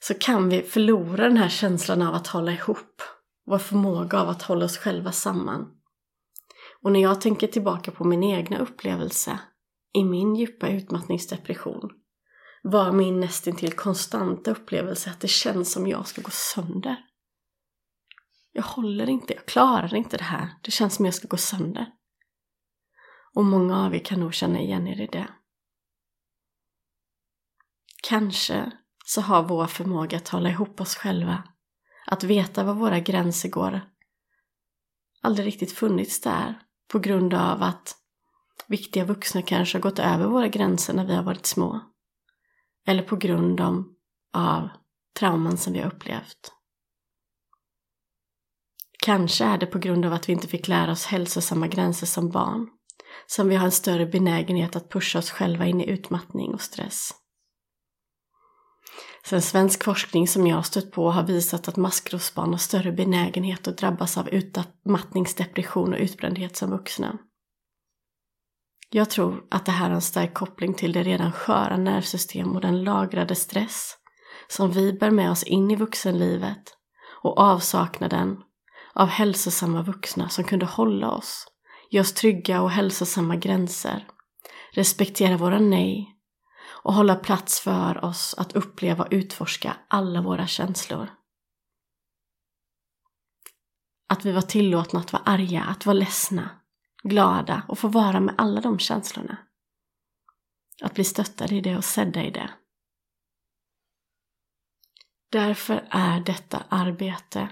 så 0.00 0.14
kan 0.14 0.48
vi 0.48 0.62
förlora 0.62 1.28
den 1.28 1.36
här 1.36 1.48
känslan 1.48 2.02
av 2.02 2.14
att 2.14 2.26
hålla 2.26 2.52
ihop. 2.52 3.02
Vår 3.46 3.58
förmåga 3.58 4.20
av 4.20 4.28
att 4.28 4.42
hålla 4.42 4.64
oss 4.64 4.78
själva 4.78 5.12
samman. 5.12 5.66
Och 6.82 6.92
när 6.92 7.00
jag 7.00 7.20
tänker 7.20 7.46
tillbaka 7.46 7.90
på 7.90 8.04
min 8.04 8.24
egna 8.24 8.58
upplevelse 8.58 9.38
i 9.92 10.04
min 10.04 10.36
djupa 10.36 10.68
utmattningsdepression 10.68 11.90
var 12.62 12.92
min 12.92 13.20
nästintill 13.20 13.72
konstanta 13.72 14.50
upplevelse 14.50 15.10
att 15.10 15.20
det 15.20 15.28
känns 15.28 15.72
som 15.72 15.86
jag 15.86 16.06
ska 16.06 16.22
gå 16.22 16.30
sönder. 16.30 16.96
Jag 18.52 18.62
håller 18.62 19.08
inte, 19.08 19.34
jag 19.34 19.46
klarar 19.46 19.94
inte 19.94 20.16
det 20.16 20.24
här. 20.24 20.48
Det 20.62 20.70
känns 20.70 20.94
som 20.94 21.04
jag 21.04 21.14
ska 21.14 21.28
gå 21.28 21.36
sönder. 21.36 21.86
Och 23.34 23.44
många 23.44 23.86
av 23.86 23.94
er 23.94 23.98
kan 23.98 24.20
nog 24.20 24.34
känna 24.34 24.60
igen 24.60 24.88
er 24.88 25.00
i 25.00 25.06
det. 25.06 25.28
Kanske 28.02 28.72
så 29.04 29.20
har 29.20 29.42
vår 29.42 29.66
förmåga 29.66 30.16
att 30.16 30.28
hålla 30.28 30.50
ihop 30.50 30.80
oss 30.80 30.96
själva, 30.96 31.44
att 32.06 32.24
veta 32.24 32.64
var 32.64 32.74
våra 32.74 33.00
gränser 33.00 33.48
går, 33.48 33.80
aldrig 35.20 35.46
riktigt 35.46 35.72
funnits 35.72 36.20
där 36.20 36.62
på 36.88 36.98
grund 36.98 37.34
av 37.34 37.62
att 37.62 37.96
viktiga 38.66 39.04
vuxna 39.04 39.42
kanske 39.42 39.78
har 39.78 39.82
gått 39.82 39.98
över 39.98 40.26
våra 40.26 40.48
gränser 40.48 40.94
när 40.94 41.06
vi 41.06 41.14
har 41.14 41.22
varit 41.22 41.46
små. 41.46 41.80
Eller 42.86 43.02
på 43.02 43.16
grund 43.16 43.60
av 44.32 44.68
trauman 45.18 45.56
som 45.56 45.72
vi 45.72 45.78
har 45.78 45.86
upplevt. 45.86 46.52
Kanske 49.02 49.44
är 49.44 49.58
det 49.58 49.66
på 49.66 49.78
grund 49.78 50.04
av 50.04 50.12
att 50.12 50.28
vi 50.28 50.32
inte 50.32 50.48
fick 50.48 50.68
lära 50.68 50.92
oss 50.92 51.06
hälsosamma 51.06 51.66
gränser 51.66 52.06
som 52.06 52.30
barn 52.30 52.68
som 53.26 53.48
vi 53.48 53.56
har 53.56 53.64
en 53.64 53.70
större 53.70 54.06
benägenhet 54.06 54.76
att 54.76 54.90
pusha 54.90 55.18
oss 55.18 55.30
själva 55.30 55.66
in 55.66 55.80
i 55.80 55.90
utmattning 55.90 56.54
och 56.54 56.60
stress. 56.60 57.10
Sen 59.24 59.42
svensk 59.42 59.84
forskning 59.84 60.28
som 60.28 60.46
jag 60.46 60.56
har 60.56 60.62
stött 60.62 60.92
på 60.92 61.10
har 61.10 61.22
visat 61.22 61.68
att 61.68 61.76
maskrosbarn 61.76 62.50
har 62.50 62.58
större 62.58 62.92
benägenhet 62.92 63.68
att 63.68 63.78
drabbas 63.78 64.18
av 64.18 64.28
utmattningsdepression 64.28 65.94
och 65.94 66.00
utbrändhet 66.00 66.56
som 66.56 66.70
vuxna. 66.70 67.18
Jag 68.90 69.10
tror 69.10 69.44
att 69.50 69.66
det 69.66 69.72
här 69.72 69.88
har 69.88 69.94
en 69.94 70.00
stark 70.00 70.34
koppling 70.34 70.74
till 70.74 70.92
det 70.92 71.02
redan 71.02 71.32
sköra 71.32 71.76
nervsystem 71.76 72.52
och 72.52 72.60
den 72.60 72.84
lagrade 72.84 73.34
stress 73.34 73.96
som 74.48 74.70
vi 74.70 74.92
bär 74.92 75.10
med 75.10 75.30
oss 75.30 75.42
in 75.42 75.70
i 75.70 75.76
vuxenlivet 75.76 76.76
och 77.22 77.38
avsaknaden 77.38 78.36
av 78.92 79.08
hälsosamma 79.08 79.82
vuxna 79.82 80.28
som 80.28 80.44
kunde 80.44 80.66
hålla 80.66 81.10
oss, 81.10 81.46
ge 81.90 82.00
oss 82.00 82.14
trygga 82.14 82.62
och 82.62 82.70
hälsosamma 82.70 83.36
gränser, 83.36 84.08
respektera 84.72 85.36
våra 85.36 85.58
nej 85.58 86.16
och 86.82 86.94
hålla 86.94 87.14
plats 87.14 87.60
för 87.60 88.04
oss 88.04 88.34
att 88.38 88.52
uppleva 88.52 89.04
och 89.04 89.12
utforska 89.12 89.76
alla 89.88 90.22
våra 90.22 90.46
känslor. 90.46 91.10
Att 94.08 94.24
vi 94.24 94.32
var 94.32 94.42
tillåtna 94.42 95.00
att 95.00 95.12
vara 95.12 95.22
arga, 95.22 95.62
att 95.62 95.86
vara 95.86 95.94
ledsna, 95.94 96.50
glada 97.02 97.62
och 97.68 97.78
få 97.78 97.88
vara 97.88 98.20
med 98.20 98.34
alla 98.38 98.60
de 98.60 98.78
känslorna. 98.78 99.36
Att 100.82 100.94
bli 100.94 101.04
stöttade 101.04 101.54
i 101.54 101.60
det 101.60 101.76
och 101.76 101.84
sedda 101.84 102.24
i 102.24 102.30
det. 102.30 102.50
Därför 105.30 105.88
är 105.90 106.20
detta 106.20 106.62
arbete 106.68 107.48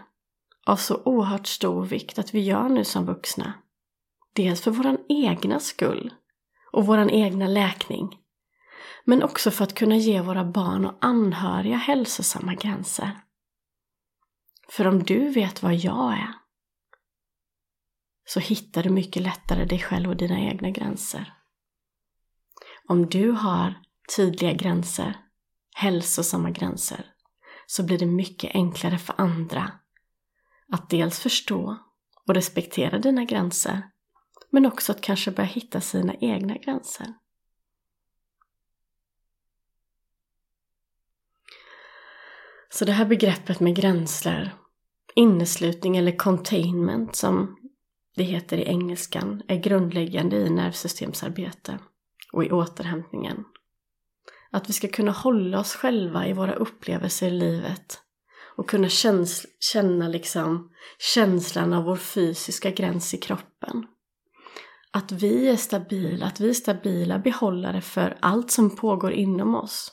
av 0.68 0.76
så 0.76 1.02
oerhört 1.04 1.46
stor 1.46 1.84
vikt 1.84 2.18
att 2.18 2.34
vi 2.34 2.40
gör 2.40 2.68
nu 2.68 2.84
som 2.84 3.06
vuxna. 3.06 3.52
Dels 4.32 4.60
för 4.60 4.70
vår 4.70 4.98
egna 5.08 5.60
skull 5.60 6.14
och 6.72 6.86
vår 6.86 7.10
egna 7.10 7.46
läkning. 7.46 8.18
Men 9.04 9.22
också 9.22 9.50
för 9.50 9.64
att 9.64 9.74
kunna 9.74 9.96
ge 9.96 10.20
våra 10.20 10.44
barn 10.44 10.86
och 10.86 10.98
anhöriga 11.00 11.76
hälsosamma 11.76 12.54
gränser. 12.54 13.10
För 14.68 14.86
om 14.86 15.02
du 15.02 15.28
vet 15.28 15.62
vad 15.62 15.74
jag 15.74 16.12
är 16.12 16.34
så 18.24 18.40
hittar 18.40 18.82
du 18.82 18.90
mycket 18.90 19.22
lättare 19.22 19.64
dig 19.64 19.78
själv 19.78 20.10
och 20.10 20.16
dina 20.16 20.40
egna 20.40 20.70
gränser. 20.70 21.34
Om 22.88 23.06
du 23.06 23.30
har 23.30 23.74
tydliga 24.16 24.52
gränser, 24.52 25.16
hälsosamma 25.74 26.50
gränser, 26.50 27.06
så 27.66 27.82
blir 27.82 27.98
det 27.98 28.06
mycket 28.06 28.54
enklare 28.54 28.98
för 28.98 29.14
andra 29.18 29.77
att 30.72 30.90
dels 30.90 31.20
förstå 31.20 31.76
och 32.26 32.34
respektera 32.34 32.98
dina 32.98 33.24
gränser, 33.24 33.82
men 34.50 34.66
också 34.66 34.92
att 34.92 35.00
kanske 35.00 35.30
börja 35.30 35.48
hitta 35.48 35.80
sina 35.80 36.14
egna 36.14 36.56
gränser. 36.56 37.14
Så 42.70 42.84
det 42.84 42.92
här 42.92 43.04
begreppet 43.04 43.60
med 43.60 43.76
gränser, 43.76 44.54
inneslutning 45.14 45.96
eller 45.96 46.16
containment 46.16 47.16
som 47.16 47.56
det 48.16 48.22
heter 48.22 48.58
i 48.58 48.64
engelskan, 48.64 49.42
är 49.48 49.56
grundläggande 49.56 50.36
i 50.36 50.50
nervsystemsarbete 50.50 51.78
och 52.32 52.44
i 52.44 52.50
återhämtningen. 52.50 53.44
Att 54.50 54.68
vi 54.68 54.72
ska 54.72 54.88
kunna 54.88 55.12
hålla 55.12 55.60
oss 55.60 55.74
själva 55.74 56.26
i 56.26 56.32
våra 56.32 56.54
upplevelser 56.54 57.28
i 57.28 57.30
livet 57.30 58.00
och 58.58 58.68
kunna 58.68 58.88
käns 58.88 59.46
känna 59.60 60.08
liksom 60.08 60.70
känslan 61.14 61.72
av 61.72 61.84
vår 61.84 61.96
fysiska 61.96 62.70
gräns 62.70 63.14
i 63.14 63.16
kroppen. 63.16 63.86
Att 64.90 65.12
vi 65.12 65.48
är 65.48 65.56
stabila, 65.56 66.26
att 66.26 66.40
vi 66.40 66.48
är 66.48 66.54
stabila 66.54 67.18
behållare 67.18 67.80
för 67.80 68.18
allt 68.20 68.50
som 68.50 68.76
pågår 68.76 69.12
inom 69.12 69.54
oss 69.54 69.92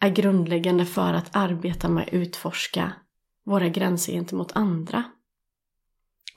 är 0.00 0.08
grundläggande 0.08 0.86
för 0.86 1.14
att 1.14 1.36
arbeta 1.36 1.88
med 1.88 2.02
att 2.02 2.12
utforska 2.12 2.92
våra 3.44 3.68
gränser 3.68 4.12
gentemot 4.12 4.52
andra. 4.52 5.04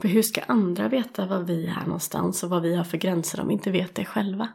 För 0.02 0.08
hur 0.08 0.21
ska 0.21 0.41
andra 0.41 0.88
veta 0.88 1.26
var 1.26 1.39
vi 1.39 1.67
är 1.67 1.86
någonstans 1.86 2.43
och 2.43 2.50
vad 2.50 2.62
vi 2.62 2.76
har 2.76 2.84
för 2.84 2.97
gränser 2.97 3.39
om 3.39 3.47
vi 3.47 3.54
inte 3.54 3.71
vet 3.71 3.95
det 3.95 4.06
själva? 4.06 4.50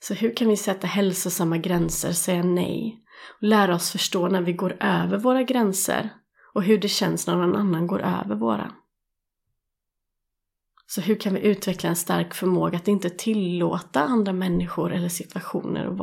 Så 0.00 0.14
hur 0.14 0.36
kan 0.36 0.48
vi 0.48 0.56
sätta 0.56 0.86
hälsosamma 0.86 1.58
gränser, 1.58 2.12
säga 2.12 2.42
nej 2.42 3.04
och 3.28 3.42
lära 3.42 3.74
oss 3.74 3.90
förstå 3.90 4.28
när 4.28 4.42
vi 4.42 4.52
går 4.52 4.76
över 4.80 5.18
våra 5.18 5.42
gränser 5.42 6.10
och 6.54 6.62
hur 6.62 6.78
det 6.78 6.88
känns 6.88 7.26
när 7.26 7.36
någon 7.36 7.56
annan 7.56 7.86
går 7.86 8.00
över 8.00 8.34
våra? 8.34 8.72
Så 10.86 11.00
hur 11.00 11.14
kan 11.14 11.34
vi 11.34 11.40
utveckla 11.40 11.88
en 11.88 11.96
stark 11.96 12.34
förmåga 12.34 12.78
att 12.78 12.88
inte 12.88 13.10
tillåta 13.10 14.00
andra 14.02 14.32
människor 14.32 14.92
eller 14.92 15.08
situationer 15.08 15.98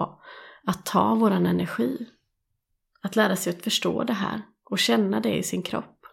att 0.63 0.85
ta 0.85 1.15
våran 1.15 1.45
energi? 1.45 2.07
Att 3.01 3.15
lära 3.15 3.35
sig 3.35 3.55
att 3.55 3.63
förstå 3.63 4.03
det 4.03 4.13
här 4.13 4.41
och 4.63 4.79
känna 4.79 5.19
det 5.19 5.37
i 5.37 5.43
sin 5.43 5.61
kropp. 5.61 6.05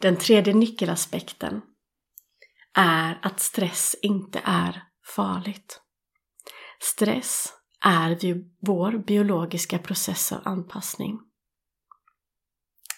Den 0.00 0.16
tredje 0.16 0.54
nyckelaspekten 0.54 1.62
är 2.74 3.18
att 3.22 3.40
stress 3.40 3.96
inte 4.02 4.40
är 4.44 4.82
farligt. 5.16 5.80
Stress 6.80 7.52
är 7.84 8.44
vår 8.60 8.98
biologiska 8.98 9.78
process 9.78 10.32
av 10.32 10.40
anpassning. 10.44 11.20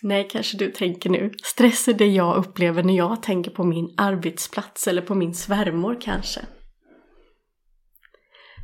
Nej, 0.02 0.28
kanske 0.30 0.56
du 0.56 0.72
tänker 0.72 1.10
nu. 1.10 1.32
Stress 1.42 1.88
är 1.88 1.94
det 1.94 2.06
jag 2.06 2.36
upplever 2.36 2.82
när 2.82 2.96
jag 2.96 3.22
tänker 3.22 3.50
på 3.50 3.64
min 3.64 3.94
arbetsplats 3.96 4.88
eller 4.88 5.02
på 5.02 5.14
min 5.14 5.34
svärmor 5.34 5.98
kanske. 6.00 6.40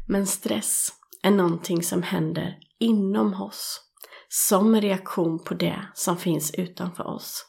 Men 0.08 0.26
stress 0.26 0.92
är 1.22 1.30
någonting 1.30 1.82
som 1.82 2.02
händer 2.02 2.58
inom 2.78 3.42
oss 3.42 3.80
som 4.28 4.74
en 4.74 4.80
reaktion 4.80 5.44
på 5.44 5.54
det 5.54 5.88
som 5.94 6.16
finns 6.16 6.54
utanför 6.54 7.06
oss. 7.06 7.46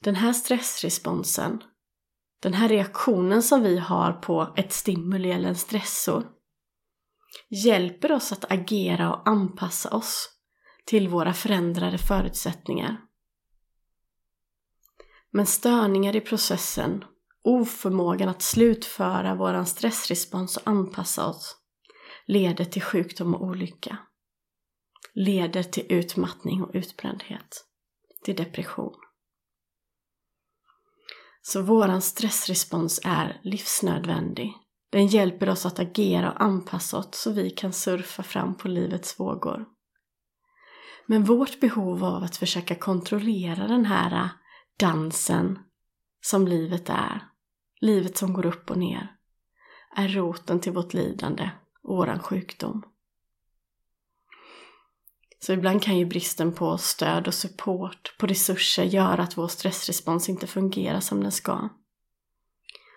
Den 0.00 0.14
här 0.14 0.32
stressresponsen, 0.32 1.62
den 2.42 2.54
här 2.54 2.68
reaktionen 2.68 3.42
som 3.42 3.62
vi 3.62 3.78
har 3.78 4.12
på 4.12 4.54
ett 4.56 4.72
stimuli 4.72 5.30
eller 5.30 5.48
en 5.48 5.56
stressor, 5.56 6.26
hjälper 7.50 8.12
oss 8.12 8.32
att 8.32 8.52
agera 8.52 9.14
och 9.14 9.28
anpassa 9.28 9.90
oss 9.90 10.28
till 10.84 11.08
våra 11.08 11.32
förändrade 11.32 11.98
förutsättningar. 11.98 13.00
Men 15.30 15.46
störningar 15.46 16.16
i 16.16 16.20
processen, 16.20 17.04
oförmågan 17.42 18.28
att 18.28 18.42
slutföra 18.42 19.34
vår 19.34 19.64
stressrespons 19.64 20.56
och 20.56 20.68
anpassa 20.68 21.26
oss, 21.26 21.56
leder 22.26 22.64
till 22.64 22.82
sjukdom 22.82 23.34
och 23.34 23.42
olycka. 23.42 23.98
Leder 25.14 25.62
till 25.62 25.86
utmattning 25.88 26.62
och 26.62 26.70
utbrändhet. 26.74 27.64
Till 28.24 28.36
depression. 28.36 29.11
Så 31.42 31.62
våran 31.62 32.02
stressrespons 32.02 33.00
är 33.04 33.40
livsnödvändig. 33.42 34.52
Den 34.90 35.06
hjälper 35.06 35.48
oss 35.48 35.66
att 35.66 35.78
agera 35.78 36.32
och 36.32 36.42
anpassa 36.42 36.98
oss 36.98 37.08
så 37.12 37.32
vi 37.32 37.50
kan 37.50 37.72
surfa 37.72 38.22
fram 38.22 38.54
på 38.54 38.68
livets 38.68 39.20
vågor. 39.20 39.66
Men 41.06 41.24
vårt 41.24 41.60
behov 41.60 42.04
av 42.04 42.22
att 42.22 42.36
försöka 42.36 42.74
kontrollera 42.74 43.66
den 43.66 43.84
här 43.84 44.28
dansen 44.78 45.58
som 46.20 46.48
livet 46.48 46.88
är, 46.88 47.28
livet 47.80 48.16
som 48.16 48.32
går 48.32 48.46
upp 48.46 48.70
och 48.70 48.78
ner, 48.78 49.16
är 49.96 50.08
roten 50.08 50.60
till 50.60 50.72
vårt 50.72 50.94
lidande 50.94 51.50
och 51.82 51.96
våran 51.96 52.18
sjukdom. 52.18 52.82
Så 55.46 55.52
ibland 55.52 55.82
kan 55.82 55.98
ju 55.98 56.04
bristen 56.04 56.52
på 56.52 56.78
stöd 56.78 57.26
och 57.26 57.34
support, 57.34 58.14
på 58.18 58.26
resurser, 58.26 58.84
göra 58.84 59.22
att 59.22 59.38
vår 59.38 59.48
stressrespons 59.48 60.28
inte 60.28 60.46
fungerar 60.46 61.00
som 61.00 61.22
den 61.22 61.32
ska. 61.32 61.68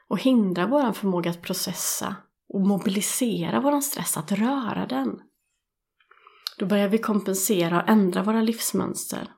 Och 0.08 0.20
hindra 0.20 0.68
vår 0.68 0.94
förmåga 0.94 1.30
att 1.32 1.42
processa 1.42 2.16
och 2.50 2.62
mobilisera 2.62 3.60
vår 3.60 3.82
stress, 3.82 4.18
att 4.18 4.32
röra 4.32 4.86
den. 4.86 5.20
Då 6.58 6.66
börjar 6.66 6.88
vi 6.88 6.98
kompensera 6.98 7.82
och 7.82 7.90
ändra 7.90 8.24
våra 8.24 8.42
livsmönster, 8.42 9.32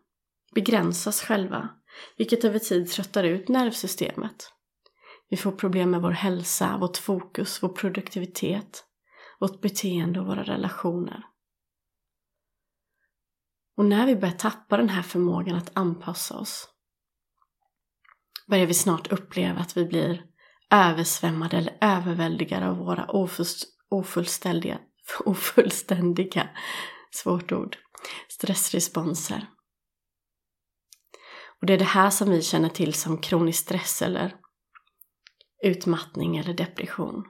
begränsas 0.56 1.22
själva, 1.22 1.70
vilket 2.18 2.44
över 2.44 2.60
tid 2.60 2.92
tröttar 2.92 3.24
ut 3.24 3.48
nervsystemet. 3.48 4.52
Vi 5.30 5.38
får 5.38 5.52
problem 5.52 5.92
med 5.92 6.02
vår 6.02 6.12
hälsa, 6.12 6.78
vårt 6.78 6.98
fokus, 6.98 7.64
vår 7.64 7.70
produktivitet, 7.70 8.84
vårt 9.40 9.62
beteende 9.62 10.20
och 10.20 10.26
våra 10.26 10.44
relationer. 10.44 11.24
Och 13.78 13.86
när 13.86 14.06
vi 14.06 14.16
börjar 14.16 14.36
tappa 14.36 14.78
den 14.78 14.90
här 14.90 15.02
förmågan 15.02 15.56
att 15.56 15.78
anpassa 15.78 16.38
oss 16.38 16.70
börjar 18.48 18.66
vi 18.66 18.74
snart 18.74 19.12
uppleva 19.12 19.60
att 19.60 19.78
vi 19.78 19.86
blir 19.86 20.24
översvämmade 20.72 21.58
eller 21.58 21.78
överväldigade 21.82 22.68
av 22.68 22.78
våra 22.78 23.10
ofullständiga, 23.90 24.80
ofullständiga 25.26 26.50
svårt 27.12 27.52
ord, 27.52 27.78
stressresponser. 28.30 29.48
Och 31.62 31.68
det 31.68 31.74
är 31.74 31.78
det 31.78 31.84
här 31.84 32.10
som 32.10 32.30
vi 32.30 32.42
känner 32.42 32.70
till 32.70 32.94
som 32.94 33.18
kronisk 33.18 33.64
stress 33.64 34.02
eller 34.02 34.36
utmattning 35.64 36.38
eller 36.38 36.54
depression. 36.54 37.24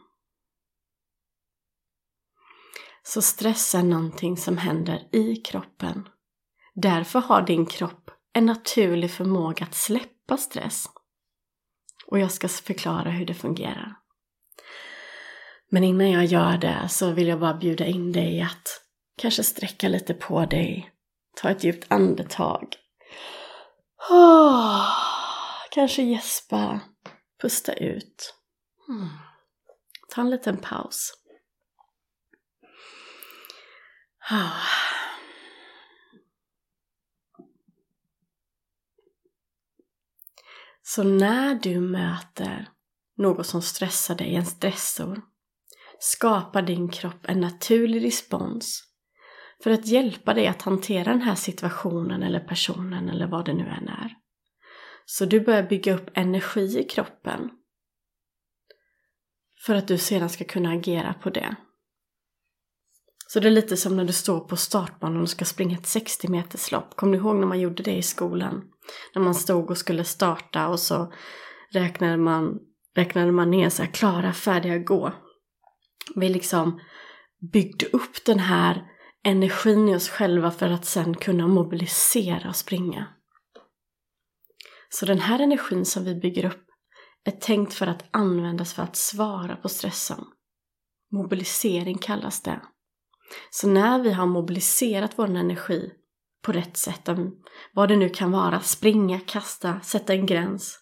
Så 3.04 3.22
stress 3.22 3.76
är 3.76 3.84
någonting 3.84 4.38
som 4.38 4.58
händer 4.58 5.10
i 5.12 5.36
kroppen. 5.36 6.10
Därför 6.82 7.20
har 7.20 7.42
din 7.42 7.66
kropp 7.66 8.12
en 8.34 8.46
naturlig 8.46 9.12
förmåga 9.12 9.66
att 9.66 9.76
släppa 9.76 10.38
stress. 10.38 10.86
Och 12.06 12.20
jag 12.20 12.32
ska 12.32 12.48
förklara 12.48 13.10
hur 13.10 13.26
det 13.26 13.34
fungerar. 13.34 13.96
Men 15.70 15.84
innan 15.84 16.12
jag 16.12 16.26
gör 16.26 16.58
det 16.58 16.90
så 16.90 17.12
vill 17.12 17.28
jag 17.28 17.40
bara 17.40 17.54
bjuda 17.54 17.86
in 17.86 18.12
dig 18.12 18.42
att 18.42 18.82
kanske 19.18 19.44
sträcka 19.44 19.90
lite 19.90 20.14
på 20.14 20.46
dig. 20.46 20.92
Ta 21.42 21.50
ett 21.50 21.64
djupt 21.64 21.92
andetag. 21.92 22.76
Oh, 24.10 24.88
kanske 25.72 26.02
gäspa. 26.04 26.80
Pusta 27.42 27.74
ut. 27.74 28.34
Hmm. 28.88 29.10
Ta 30.10 30.22
en 30.22 30.30
liten 30.30 30.58
paus. 30.58 31.14
Oh. 34.32 34.87
Så 40.90 41.04
när 41.04 41.56
du 41.56 41.80
möter 41.80 42.70
något 43.18 43.48
som 43.48 43.62
stressar 43.62 44.16
dig, 44.16 44.36
en 44.36 44.46
stressor, 44.46 45.22
skapar 46.00 46.62
din 46.62 46.90
kropp 46.90 47.26
en 47.26 47.40
naturlig 47.40 48.04
respons 48.04 48.84
för 49.64 49.72
att 49.72 49.88
hjälpa 49.88 50.34
dig 50.34 50.48
att 50.48 50.62
hantera 50.62 51.12
den 51.12 51.22
här 51.22 51.36
situationen 51.36 52.24
eller 52.24 52.40
personen 52.40 53.10
eller 53.10 53.28
vad 53.28 53.46
det 53.46 53.54
nu 53.54 53.64
än 53.64 53.88
är. 53.88 54.16
Så 55.06 55.26
du 55.26 55.40
börjar 55.40 55.64
bygga 55.64 55.96
upp 55.96 56.10
energi 56.14 56.80
i 56.80 56.84
kroppen 56.84 57.50
för 59.66 59.76
att 59.76 59.88
du 59.88 59.98
sedan 59.98 60.30
ska 60.30 60.46
kunna 60.46 60.72
agera 60.72 61.14
på 61.14 61.30
det. 61.30 61.56
Så 63.28 63.40
det 63.40 63.48
är 63.48 63.52
lite 63.52 63.78
som 63.78 63.98
när 63.98 64.06
du 64.06 64.14
står 64.14 64.40
på 64.40 64.56
startbanan 64.56 65.22
och 65.22 65.30
ska 65.30 65.46
springa 65.46 65.78
ett 65.78 65.88
60 65.88 66.28
meters 66.28 66.72
lopp. 66.72 66.96
Kommer 66.96 67.14
du 67.14 67.20
ihåg 67.20 67.36
när 67.36 67.48
man 67.48 67.60
gjorde 67.60 67.84
det 67.84 67.96
i 67.96 68.02
skolan? 68.02 68.64
När 69.16 69.22
man 69.22 69.36
stod 69.36 69.70
och 69.70 69.78
skulle 69.78 70.04
starta 70.04 70.68
och 70.68 70.80
så 70.80 71.14
räknade 71.72 72.18
man, 72.18 72.60
räknade 72.96 73.32
man 73.32 73.52
ner 73.52 73.70
så 73.70 73.84
här, 73.84 73.92
klara, 73.92 74.34
färdiga, 74.34 74.78
gå. 74.78 75.14
Vi 76.16 76.30
liksom 76.30 76.80
byggde 77.52 77.86
upp 77.86 78.26
den 78.26 78.40
här 78.40 78.84
energin 79.24 79.90
i 79.90 79.96
oss 79.96 80.10
själva 80.10 80.52
för 80.52 80.70
att 80.70 80.86
sen 80.86 81.16
kunna 81.16 81.48
mobilisera 81.48 82.50
och 82.50 82.56
springa. 82.56 83.08
Så 84.90 85.06
den 85.06 85.20
här 85.20 85.40
energin 85.40 85.86
som 85.86 86.04
vi 86.04 86.16
bygger 86.16 86.46
upp 86.46 86.66
är 87.24 87.32
tänkt 87.32 87.74
för 87.74 87.88
att 87.88 88.06
användas 88.12 88.74
för 88.74 88.84
att 88.84 88.96
svara 88.96 89.56
på 89.56 89.70
stressen. 89.70 90.26
Mobilisering 91.12 91.98
kallas 91.98 92.42
det. 92.42 92.62
Så 93.50 93.68
när 93.68 94.00
vi 94.00 94.12
har 94.12 94.26
mobiliserat 94.26 95.12
vår 95.16 95.26
energi 95.26 95.92
på 96.42 96.52
rätt 96.52 96.78
sätt, 96.78 97.10
vad 97.74 97.90
det 97.90 97.96
nu 97.96 98.10
kan 98.10 98.32
vara, 98.32 98.60
springa, 98.60 99.20
kasta, 99.20 99.80
sätta 99.82 100.14
en 100.14 100.26
gräns, 100.26 100.80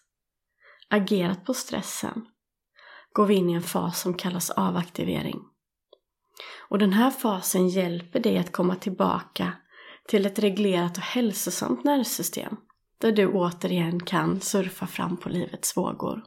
agerat 0.88 1.44
på 1.44 1.54
stressen, 1.54 2.26
går 3.12 3.26
vi 3.26 3.34
in 3.34 3.50
i 3.50 3.52
en 3.52 3.62
fas 3.62 4.00
som 4.00 4.14
kallas 4.14 4.50
avaktivering. 4.50 5.40
Och 6.68 6.78
den 6.78 6.92
här 6.92 7.10
fasen 7.10 7.68
hjälper 7.68 8.20
dig 8.20 8.38
att 8.38 8.52
komma 8.52 8.76
tillbaka 8.76 9.52
till 10.08 10.26
ett 10.26 10.38
reglerat 10.38 10.96
och 10.96 11.02
hälsosamt 11.02 11.84
nervsystem 11.84 12.56
där 12.98 13.12
du 13.12 13.26
återigen 13.26 14.00
kan 14.00 14.40
surfa 14.40 14.86
fram 14.86 15.16
på 15.16 15.28
livets 15.28 15.76
vågor. 15.76 16.24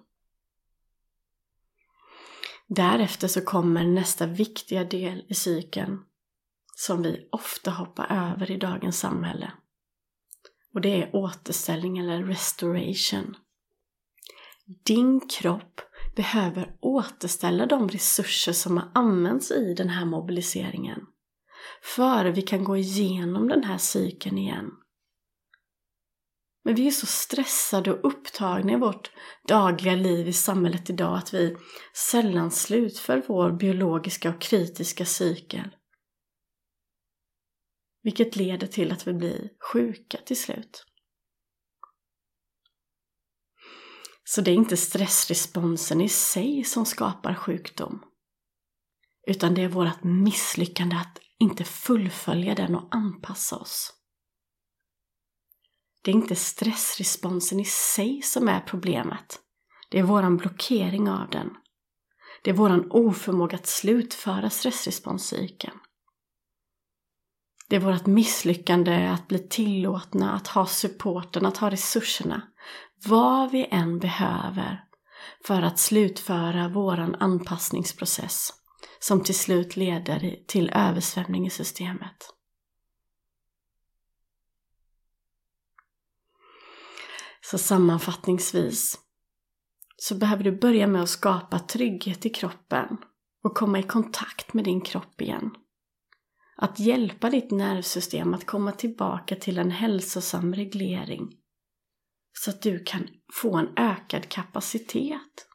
Därefter 2.68 3.28
så 3.28 3.42
kommer 3.42 3.84
nästa 3.84 4.26
viktiga 4.26 4.84
del 4.84 5.26
i 5.28 5.34
cykeln 5.34 6.00
som 6.80 7.02
vi 7.02 7.28
ofta 7.32 7.72
hoppar 7.72 8.32
över 8.32 8.52
i 8.52 8.58
dagens 8.58 9.00
samhälle. 9.00 9.52
Och 10.74 10.82
det 10.82 11.04
är 11.04 11.16
återställning 11.16 11.98
eller 11.98 12.24
restoration. 12.24 13.36
Din 14.86 15.28
kropp 15.28 15.82
behöver 16.16 16.78
återställa 16.82 17.66
de 17.66 17.90
resurser 17.90 18.54
som 18.54 18.78
har 18.78 18.92
använts 18.94 19.52
i 19.52 19.74
den 19.74 19.90
här 19.90 20.06
mobiliseringen. 20.06 21.00
Före 21.96 22.32
vi 22.32 22.42
kan 22.42 22.64
gå 22.64 22.78
igenom 22.78 23.48
den 23.48 23.64
här 23.64 23.78
cykeln 23.78 24.38
igen. 24.38 24.72
Men 26.64 26.76
vi 26.76 26.88
är 26.88 26.92
så 26.92 27.06
stressade 27.06 27.92
och 27.92 28.08
upptagna 28.08 28.74
i 28.74 28.76
vårt 28.76 29.12
dagliga 29.48 29.96
liv 29.96 30.28
i 30.28 30.34
samhället 30.34 30.90
idag 30.90 31.18
att 31.18 31.34
vi 31.34 31.58
sällan 32.12 32.52
slutför 32.52 33.24
vår 33.28 33.52
biologiska 33.52 34.30
och 34.30 34.42
kritiska 34.42 35.06
cykel. 35.06 35.70
Vilket 38.02 38.36
leder 38.36 38.68
till 38.68 38.92
att 38.92 39.08
vi 39.08 39.14
blir 39.14 39.50
sjuka 39.74 40.18
till 40.26 40.40
slut. 40.40 40.86
Så 44.24 44.42
det 44.42 44.52
är 44.52 44.56
inte 44.56 44.78
stressresponsen 44.78 46.02
i 46.02 46.10
sig 46.10 46.64
som 46.64 46.86
skapar 46.86 47.34
sjukdom. 47.34 48.04
Utan 49.28 49.54
det 49.54 49.62
är 49.62 49.68
vårt 49.68 50.04
misslyckande 50.04 50.96
att 50.96 51.20
inte 51.40 51.64
fullfölja 51.64 52.56
den 52.56 52.76
och 52.76 52.96
anpassa 52.96 53.58
oss. 53.58 53.94
Det 56.02 56.12
är 56.12 56.16
inte 56.16 56.36
stressresponsen 56.36 57.60
i 57.60 57.66
sig 57.66 58.22
som 58.22 58.48
är 58.48 58.60
problemet. 58.60 59.40
Det 59.90 60.00
är 60.00 60.04
våran 60.04 60.38
blockering 60.38 61.10
av 61.10 61.30
den. 61.30 61.50
Det 62.44 62.50
är 62.50 62.56
våran 62.56 62.92
oförmåga 62.92 63.58
att 63.58 63.68
slutföra 63.68 64.50
stressresponscykeln. 64.50 65.80
Det 67.70 67.76
är 67.76 67.80
vårt 67.80 68.06
misslyckande 68.06 69.08
att 69.08 69.28
bli 69.28 69.40
tillåtna, 69.40 70.32
att 70.32 70.48
ha 70.48 70.66
supporten, 70.66 71.46
att 71.46 71.58
ha 71.58 71.72
resurserna. 71.72 72.42
Vad 73.06 73.52
vi 73.52 73.68
än 73.72 74.00
behöver 74.00 74.84
för 75.46 75.62
att 75.62 75.80
slutföra 75.80 76.68
våran 76.68 77.16
anpassningsprocess 77.16 78.54
som 79.00 79.24
till 79.24 79.36
slut 79.36 79.76
leder 79.76 80.36
till 80.48 80.70
översvämning 80.70 81.48
i 81.48 81.50
systemet. 81.50 82.34
Så 87.42 87.58
sammanfattningsvis 87.58 89.00
så 89.98 90.16
behöver 90.16 90.44
du 90.44 90.52
börja 90.52 90.88
med 90.88 91.04
att 91.04 91.10
skapa 91.10 91.60
trygghet 91.60 92.26
i 92.26 92.30
kroppen 92.30 92.98
och 93.44 93.56
komma 93.58 93.80
i 93.80 93.84
kontakt 93.84 94.54
med 94.54 94.64
din 94.64 94.82
kropp 94.82 95.22
igen. 95.22 95.52
Att 96.62 96.80
hjälpa 96.80 97.30
ditt 97.30 97.52
nervsystem 97.52 98.34
att 98.34 98.46
komma 98.46 98.72
tillbaka 98.72 99.36
till 99.36 99.58
en 99.58 99.72
hälsosam 99.72 100.54
reglering 100.54 101.30
så 102.34 102.50
att 102.50 102.62
du 102.62 102.84
kan 102.84 103.08
få 103.34 103.58
en 103.58 103.74
ökad 103.78 104.30
kapacitet. 104.30 105.48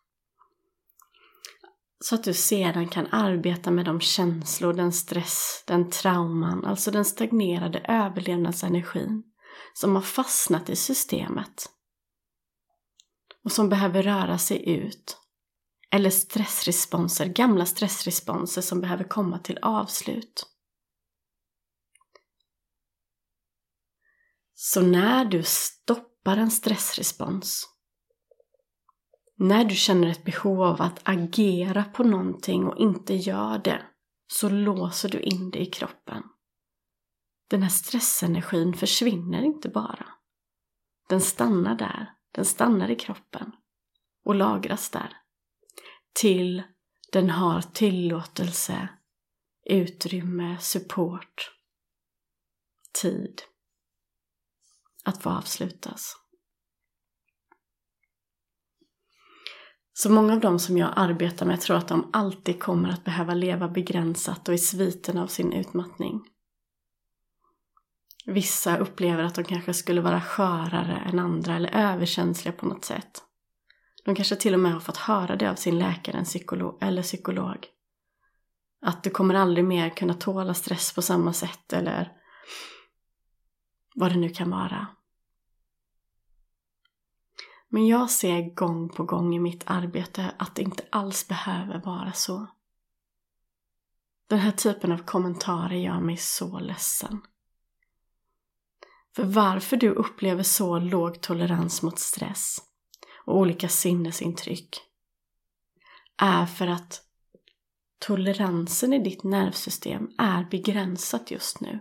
Så 2.04 2.14
att 2.14 2.24
du 2.24 2.34
sedan 2.34 2.88
kan 2.88 3.06
arbeta 3.06 3.70
med 3.70 3.84
de 3.84 4.00
känslor, 4.00 4.72
den 4.72 4.92
stress, 4.92 5.64
den 5.66 5.90
trauman, 5.90 6.64
alltså 6.64 6.90
den 6.90 7.04
stagnerade 7.04 7.78
överlevnadsenergin 7.78 9.22
som 9.74 9.94
har 9.94 10.02
fastnat 10.02 10.70
i 10.70 10.76
systemet 10.76 11.70
och 13.44 13.52
som 13.52 13.68
behöver 13.68 14.02
röra 14.02 14.38
sig 14.38 14.70
ut. 14.70 15.18
Eller 15.90 16.10
stressresponser, 16.10 17.26
gamla 17.26 17.66
stressresponser 17.66 18.62
som 18.62 18.80
behöver 18.80 19.04
komma 19.04 19.38
till 19.38 19.58
avslut. 19.62 20.53
Så 24.66 24.82
när 24.82 25.24
du 25.24 25.42
stoppar 25.42 26.36
en 26.36 26.50
stressrespons, 26.50 27.68
när 29.36 29.64
du 29.64 29.74
känner 29.74 30.08
ett 30.08 30.24
behov 30.24 30.62
av 30.62 30.82
att 30.82 31.00
agera 31.02 31.84
på 31.84 32.04
någonting 32.04 32.64
och 32.64 32.78
inte 32.78 33.14
gör 33.14 33.58
det, 33.58 33.86
så 34.26 34.48
låser 34.48 35.08
du 35.08 35.20
in 35.20 35.50
det 35.50 35.58
i 35.58 35.66
kroppen. 35.66 36.22
Den 37.48 37.62
här 37.62 37.70
stressenergin 37.70 38.74
försvinner 38.74 39.42
inte 39.42 39.68
bara. 39.68 40.06
Den 41.08 41.20
stannar 41.20 41.74
där 41.74 42.14
den 42.32 42.44
stannar 42.44 42.90
i 42.90 42.96
kroppen 42.96 43.52
och 44.24 44.34
lagras 44.34 44.90
där. 44.90 45.16
Till 46.12 46.62
den 47.12 47.30
har 47.30 47.60
tillåtelse, 47.60 48.88
utrymme, 49.64 50.58
support, 50.60 51.50
tid 53.02 53.42
att 55.04 55.22
få 55.22 55.30
avslutas. 55.30 56.16
Så 59.92 60.12
många 60.12 60.32
av 60.32 60.40
dem 60.40 60.58
som 60.58 60.78
jag 60.78 60.92
arbetar 60.96 61.46
med 61.46 61.60
tror 61.60 61.76
att 61.76 61.88
de 61.88 62.10
alltid 62.12 62.62
kommer 62.62 62.88
att 62.88 63.04
behöva 63.04 63.34
leva 63.34 63.68
begränsat 63.68 64.48
och 64.48 64.54
i 64.54 64.58
sviten 64.58 65.18
av 65.18 65.26
sin 65.26 65.52
utmattning. 65.52 66.20
Vissa 68.26 68.76
upplever 68.76 69.22
att 69.22 69.34
de 69.34 69.44
kanske 69.44 69.74
skulle 69.74 70.00
vara 70.00 70.20
skörare 70.20 70.96
än 70.96 71.18
andra 71.18 71.56
eller 71.56 71.70
överkänsliga 71.70 72.52
på 72.52 72.66
något 72.66 72.84
sätt. 72.84 73.22
De 74.04 74.14
kanske 74.14 74.36
till 74.36 74.54
och 74.54 74.60
med 74.60 74.72
har 74.72 74.80
fått 74.80 74.96
höra 74.96 75.36
det 75.36 75.50
av 75.50 75.54
sin 75.54 75.78
läkare 75.78 76.24
eller 76.80 77.02
psykolog. 77.02 77.66
Att 78.86 79.02
du 79.02 79.10
kommer 79.10 79.34
aldrig 79.34 79.64
mer 79.64 79.90
kunna 79.90 80.14
tåla 80.14 80.54
stress 80.54 80.92
på 80.94 81.02
samma 81.02 81.32
sätt 81.32 81.72
eller 81.72 82.12
vad 83.94 84.12
det 84.12 84.18
nu 84.18 84.28
kan 84.28 84.50
vara. 84.50 84.86
Men 87.74 87.86
jag 87.86 88.10
ser 88.10 88.54
gång 88.54 88.88
på 88.88 89.04
gång 89.04 89.34
i 89.34 89.38
mitt 89.38 89.62
arbete 89.66 90.34
att 90.38 90.54
det 90.54 90.62
inte 90.62 90.84
alls 90.90 91.28
behöver 91.28 91.78
vara 91.78 92.12
så. 92.12 92.46
Den 94.26 94.38
här 94.38 94.50
typen 94.50 94.92
av 94.92 94.98
kommentarer 94.98 95.76
gör 95.76 96.00
mig 96.00 96.16
så 96.16 96.58
ledsen. 96.58 97.20
För 99.16 99.24
varför 99.24 99.76
du 99.76 99.90
upplever 99.90 100.42
så 100.42 100.78
låg 100.78 101.20
tolerans 101.20 101.82
mot 101.82 101.98
stress 101.98 102.58
och 103.24 103.38
olika 103.38 103.68
sinnesintryck 103.68 104.80
är 106.16 106.46
för 106.46 106.66
att 106.66 107.02
toleransen 107.98 108.92
i 108.92 108.98
ditt 108.98 109.24
nervsystem 109.24 110.10
är 110.18 110.44
begränsat 110.44 111.30
just 111.30 111.60
nu. 111.60 111.80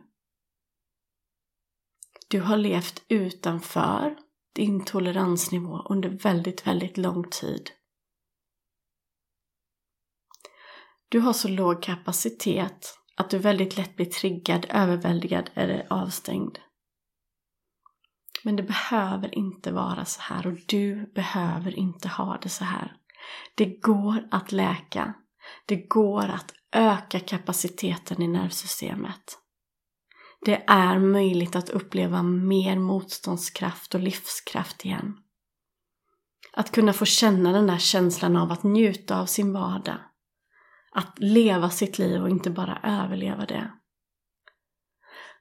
Du 2.27 2.41
har 2.41 2.57
levt 2.57 3.03
utanför 3.07 4.17
din 4.53 4.85
toleransnivå 4.85 5.81
under 5.89 6.09
väldigt, 6.09 6.67
väldigt 6.67 6.97
lång 6.97 7.29
tid. 7.29 7.71
Du 11.09 11.19
har 11.19 11.33
så 11.33 11.47
låg 11.47 11.83
kapacitet 11.83 12.97
att 13.15 13.29
du 13.29 13.37
väldigt 13.37 13.77
lätt 13.77 13.95
blir 13.95 14.05
triggad, 14.05 14.65
överväldigad 14.69 15.49
eller 15.53 15.87
avstängd. 15.89 16.59
Men 18.43 18.55
det 18.55 18.63
behöver 18.63 19.35
inte 19.35 19.71
vara 19.71 20.05
så 20.05 20.21
här 20.21 20.47
och 20.47 20.57
du 20.67 21.11
behöver 21.15 21.79
inte 21.79 22.07
ha 22.07 22.37
det 22.41 22.49
så 22.49 22.63
här. 22.63 22.95
Det 23.55 23.65
går 23.65 24.27
att 24.31 24.51
läka. 24.51 25.13
Det 25.65 25.87
går 25.87 26.29
att 26.29 26.53
öka 26.71 27.19
kapaciteten 27.19 28.21
i 28.21 28.27
nervsystemet. 28.27 29.42
Det 30.45 30.63
är 30.67 30.99
möjligt 30.99 31.55
att 31.55 31.69
uppleva 31.69 32.23
mer 32.23 32.79
motståndskraft 32.79 33.95
och 33.95 34.01
livskraft 34.01 34.85
igen. 34.85 35.17
Att 36.53 36.71
kunna 36.71 36.93
få 36.93 37.05
känna 37.05 37.51
den 37.51 37.67
där 37.67 37.77
känslan 37.77 38.35
av 38.35 38.51
att 38.51 38.63
njuta 38.63 39.19
av 39.19 39.25
sin 39.25 39.53
vardag. 39.53 39.97
Att 40.91 41.19
leva 41.19 41.69
sitt 41.69 41.99
liv 41.99 42.21
och 42.21 42.29
inte 42.29 42.49
bara 42.49 42.79
överleva 42.83 43.45
det. 43.45 43.71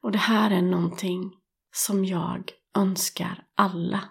Och 0.03 0.13
det 0.13 0.19
här 0.19 0.51
är 0.51 0.63
någonting 0.63 1.33
som 1.75 2.05
jag 2.05 2.51
önskar 2.77 3.45
alla. 3.55 4.05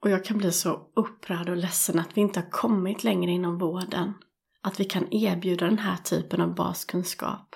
Och 0.00 0.10
jag 0.10 0.24
kan 0.24 0.38
bli 0.38 0.52
så 0.52 0.90
upprörd 0.96 1.48
och 1.48 1.56
ledsen 1.56 1.98
att 1.98 2.16
vi 2.16 2.20
inte 2.20 2.40
har 2.40 2.50
kommit 2.50 3.04
längre 3.04 3.30
inom 3.30 3.58
vården. 3.58 4.14
Att 4.62 4.80
vi 4.80 4.84
kan 4.84 5.12
erbjuda 5.12 5.66
den 5.66 5.78
här 5.78 5.96
typen 5.96 6.40
av 6.40 6.54
baskunskap. 6.54 7.47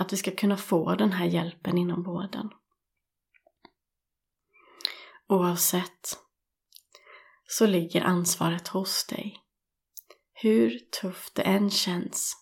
Att 0.00 0.12
vi 0.12 0.16
ska 0.16 0.30
kunna 0.30 0.56
få 0.56 0.94
den 0.94 1.12
här 1.12 1.26
hjälpen 1.26 1.78
inom 1.78 2.02
vården. 2.02 2.50
Oavsett 5.28 6.18
så 7.48 7.66
ligger 7.66 8.02
ansvaret 8.02 8.68
hos 8.68 9.06
dig. 9.06 9.42
Hur 10.32 10.78
tufft 11.00 11.34
det 11.34 11.42
än 11.42 11.70
känns 11.70 12.36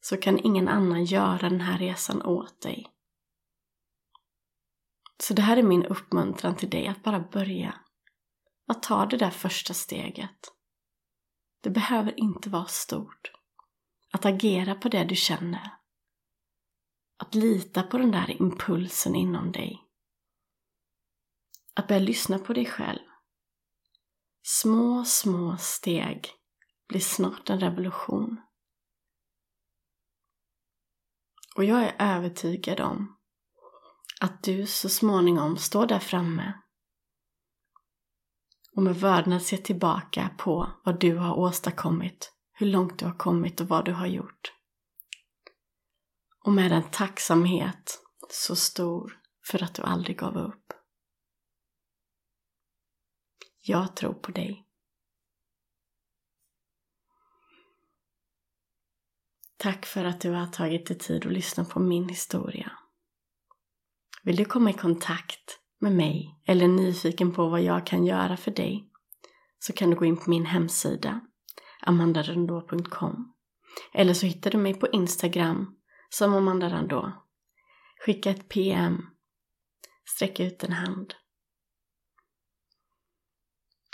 så 0.00 0.16
kan 0.16 0.38
ingen 0.38 0.68
annan 0.68 1.04
göra 1.04 1.48
den 1.48 1.60
här 1.60 1.78
resan 1.78 2.22
åt 2.22 2.60
dig. 2.60 2.86
Så 5.22 5.34
det 5.34 5.42
här 5.42 5.56
är 5.56 5.62
min 5.62 5.84
uppmuntran 5.84 6.56
till 6.56 6.70
dig 6.70 6.86
att 6.86 7.02
bara 7.02 7.20
börja. 7.20 7.74
Att 8.66 8.82
ta 8.82 9.06
det 9.06 9.16
där 9.16 9.30
första 9.30 9.74
steget. 9.74 10.52
Det 11.60 11.70
behöver 11.70 12.20
inte 12.20 12.50
vara 12.50 12.66
stort. 12.66 13.32
Att 14.12 14.24
agera 14.24 14.74
på 14.74 14.88
det 14.88 15.04
du 15.04 15.16
känner. 15.16 15.81
Att 17.22 17.34
lita 17.34 17.82
på 17.82 17.98
den 17.98 18.10
där 18.10 18.42
impulsen 18.42 19.14
inom 19.14 19.52
dig. 19.52 19.82
Att 21.74 21.88
börja 21.88 22.00
lyssna 22.00 22.38
på 22.38 22.52
dig 22.52 22.66
själv. 22.66 23.00
Små, 24.42 25.04
små 25.04 25.56
steg 25.56 26.28
blir 26.88 27.00
snart 27.00 27.50
en 27.50 27.60
revolution. 27.60 28.40
Och 31.56 31.64
jag 31.64 31.82
är 31.82 31.94
övertygad 31.98 32.80
om 32.80 33.16
att 34.20 34.42
du 34.42 34.66
så 34.66 34.88
småningom 34.88 35.56
står 35.56 35.86
där 35.86 36.00
framme 36.00 36.52
och 38.76 38.82
med 38.82 38.96
vördnad 38.96 39.42
ser 39.42 39.56
tillbaka 39.56 40.30
på 40.38 40.72
vad 40.84 41.00
du 41.00 41.16
har 41.16 41.38
åstadkommit, 41.38 42.32
hur 42.52 42.66
långt 42.66 42.98
du 42.98 43.04
har 43.04 43.18
kommit 43.18 43.60
och 43.60 43.68
vad 43.68 43.84
du 43.84 43.92
har 43.92 44.06
gjort. 44.06 44.52
Och 46.44 46.52
med 46.52 46.72
en 46.72 46.90
tacksamhet 46.90 47.98
så 48.30 48.56
stor 48.56 49.18
för 49.50 49.62
att 49.62 49.74
du 49.74 49.82
aldrig 49.82 50.18
gav 50.18 50.36
upp. 50.36 50.72
Jag 53.60 53.96
tror 53.96 54.14
på 54.14 54.32
dig. 54.32 54.66
Tack 59.56 59.86
för 59.86 60.04
att 60.04 60.20
du 60.20 60.30
har 60.30 60.46
tagit 60.46 60.86
dig 60.86 60.98
tid 60.98 61.26
att 61.26 61.32
lyssna 61.32 61.64
på 61.64 61.80
min 61.80 62.08
historia. 62.08 62.72
Vill 64.22 64.36
du 64.36 64.44
komma 64.44 64.70
i 64.70 64.72
kontakt 64.72 65.58
med 65.78 65.92
mig 65.92 66.40
eller 66.46 66.64
är 66.64 66.68
nyfiken 66.68 67.32
på 67.32 67.48
vad 67.48 67.62
jag 67.62 67.86
kan 67.86 68.06
göra 68.06 68.36
för 68.36 68.50
dig 68.50 68.88
så 69.58 69.72
kan 69.72 69.90
du 69.90 69.96
gå 69.96 70.04
in 70.04 70.16
på 70.16 70.30
min 70.30 70.46
hemsida 70.46 71.20
amandarundå.com 71.80 73.34
Eller 73.94 74.14
så 74.14 74.26
hittar 74.26 74.50
du 74.50 74.58
mig 74.58 74.74
på 74.74 74.88
Instagram 74.88 75.76
som 76.14 76.34
Amanda 76.34 76.70
Randå. 76.70 77.12
Skicka 78.06 78.30
ett 78.30 78.48
PM. 78.48 79.06
Sträck 80.04 80.40
ut 80.40 80.64
en 80.64 80.72
hand. 80.72 81.14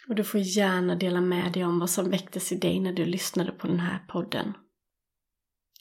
Och 0.08 0.14
du 0.14 0.24
får 0.24 0.40
gärna 0.40 0.94
dela 0.94 1.20
med 1.20 1.52
dig 1.52 1.64
om 1.64 1.78
vad 1.78 1.90
som 1.90 2.10
väcktes 2.10 2.52
i 2.52 2.56
dig 2.56 2.80
när 2.80 2.92
du 2.92 3.04
lyssnade 3.04 3.52
på 3.52 3.66
den 3.66 3.80
här 3.80 4.04
podden. 4.08 4.52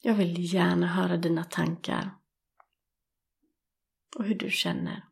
Jag 0.02 0.16
vill 0.16 0.54
gärna 0.54 0.88
höra 0.88 1.18
dina 1.18 1.44
tankar 1.44 2.16
och 4.18 4.26
hur 4.26 4.36
du 4.36 4.52
känner. 4.52 5.06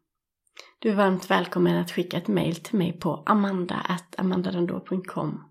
Du 0.80 0.90
är 0.90 0.96
varmt 0.96 1.30
välkommen 1.30 1.78
att 1.78 1.92
skicka 1.92 2.18
ett 2.18 2.28
mail 2.28 2.56
till 2.56 2.78
mig 2.78 3.00
på 3.00 3.24
amanda.amandarandå.com 3.26 5.44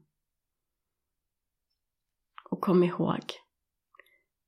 Och 2.50 2.60
kom 2.60 2.84
ihåg, 2.84 3.43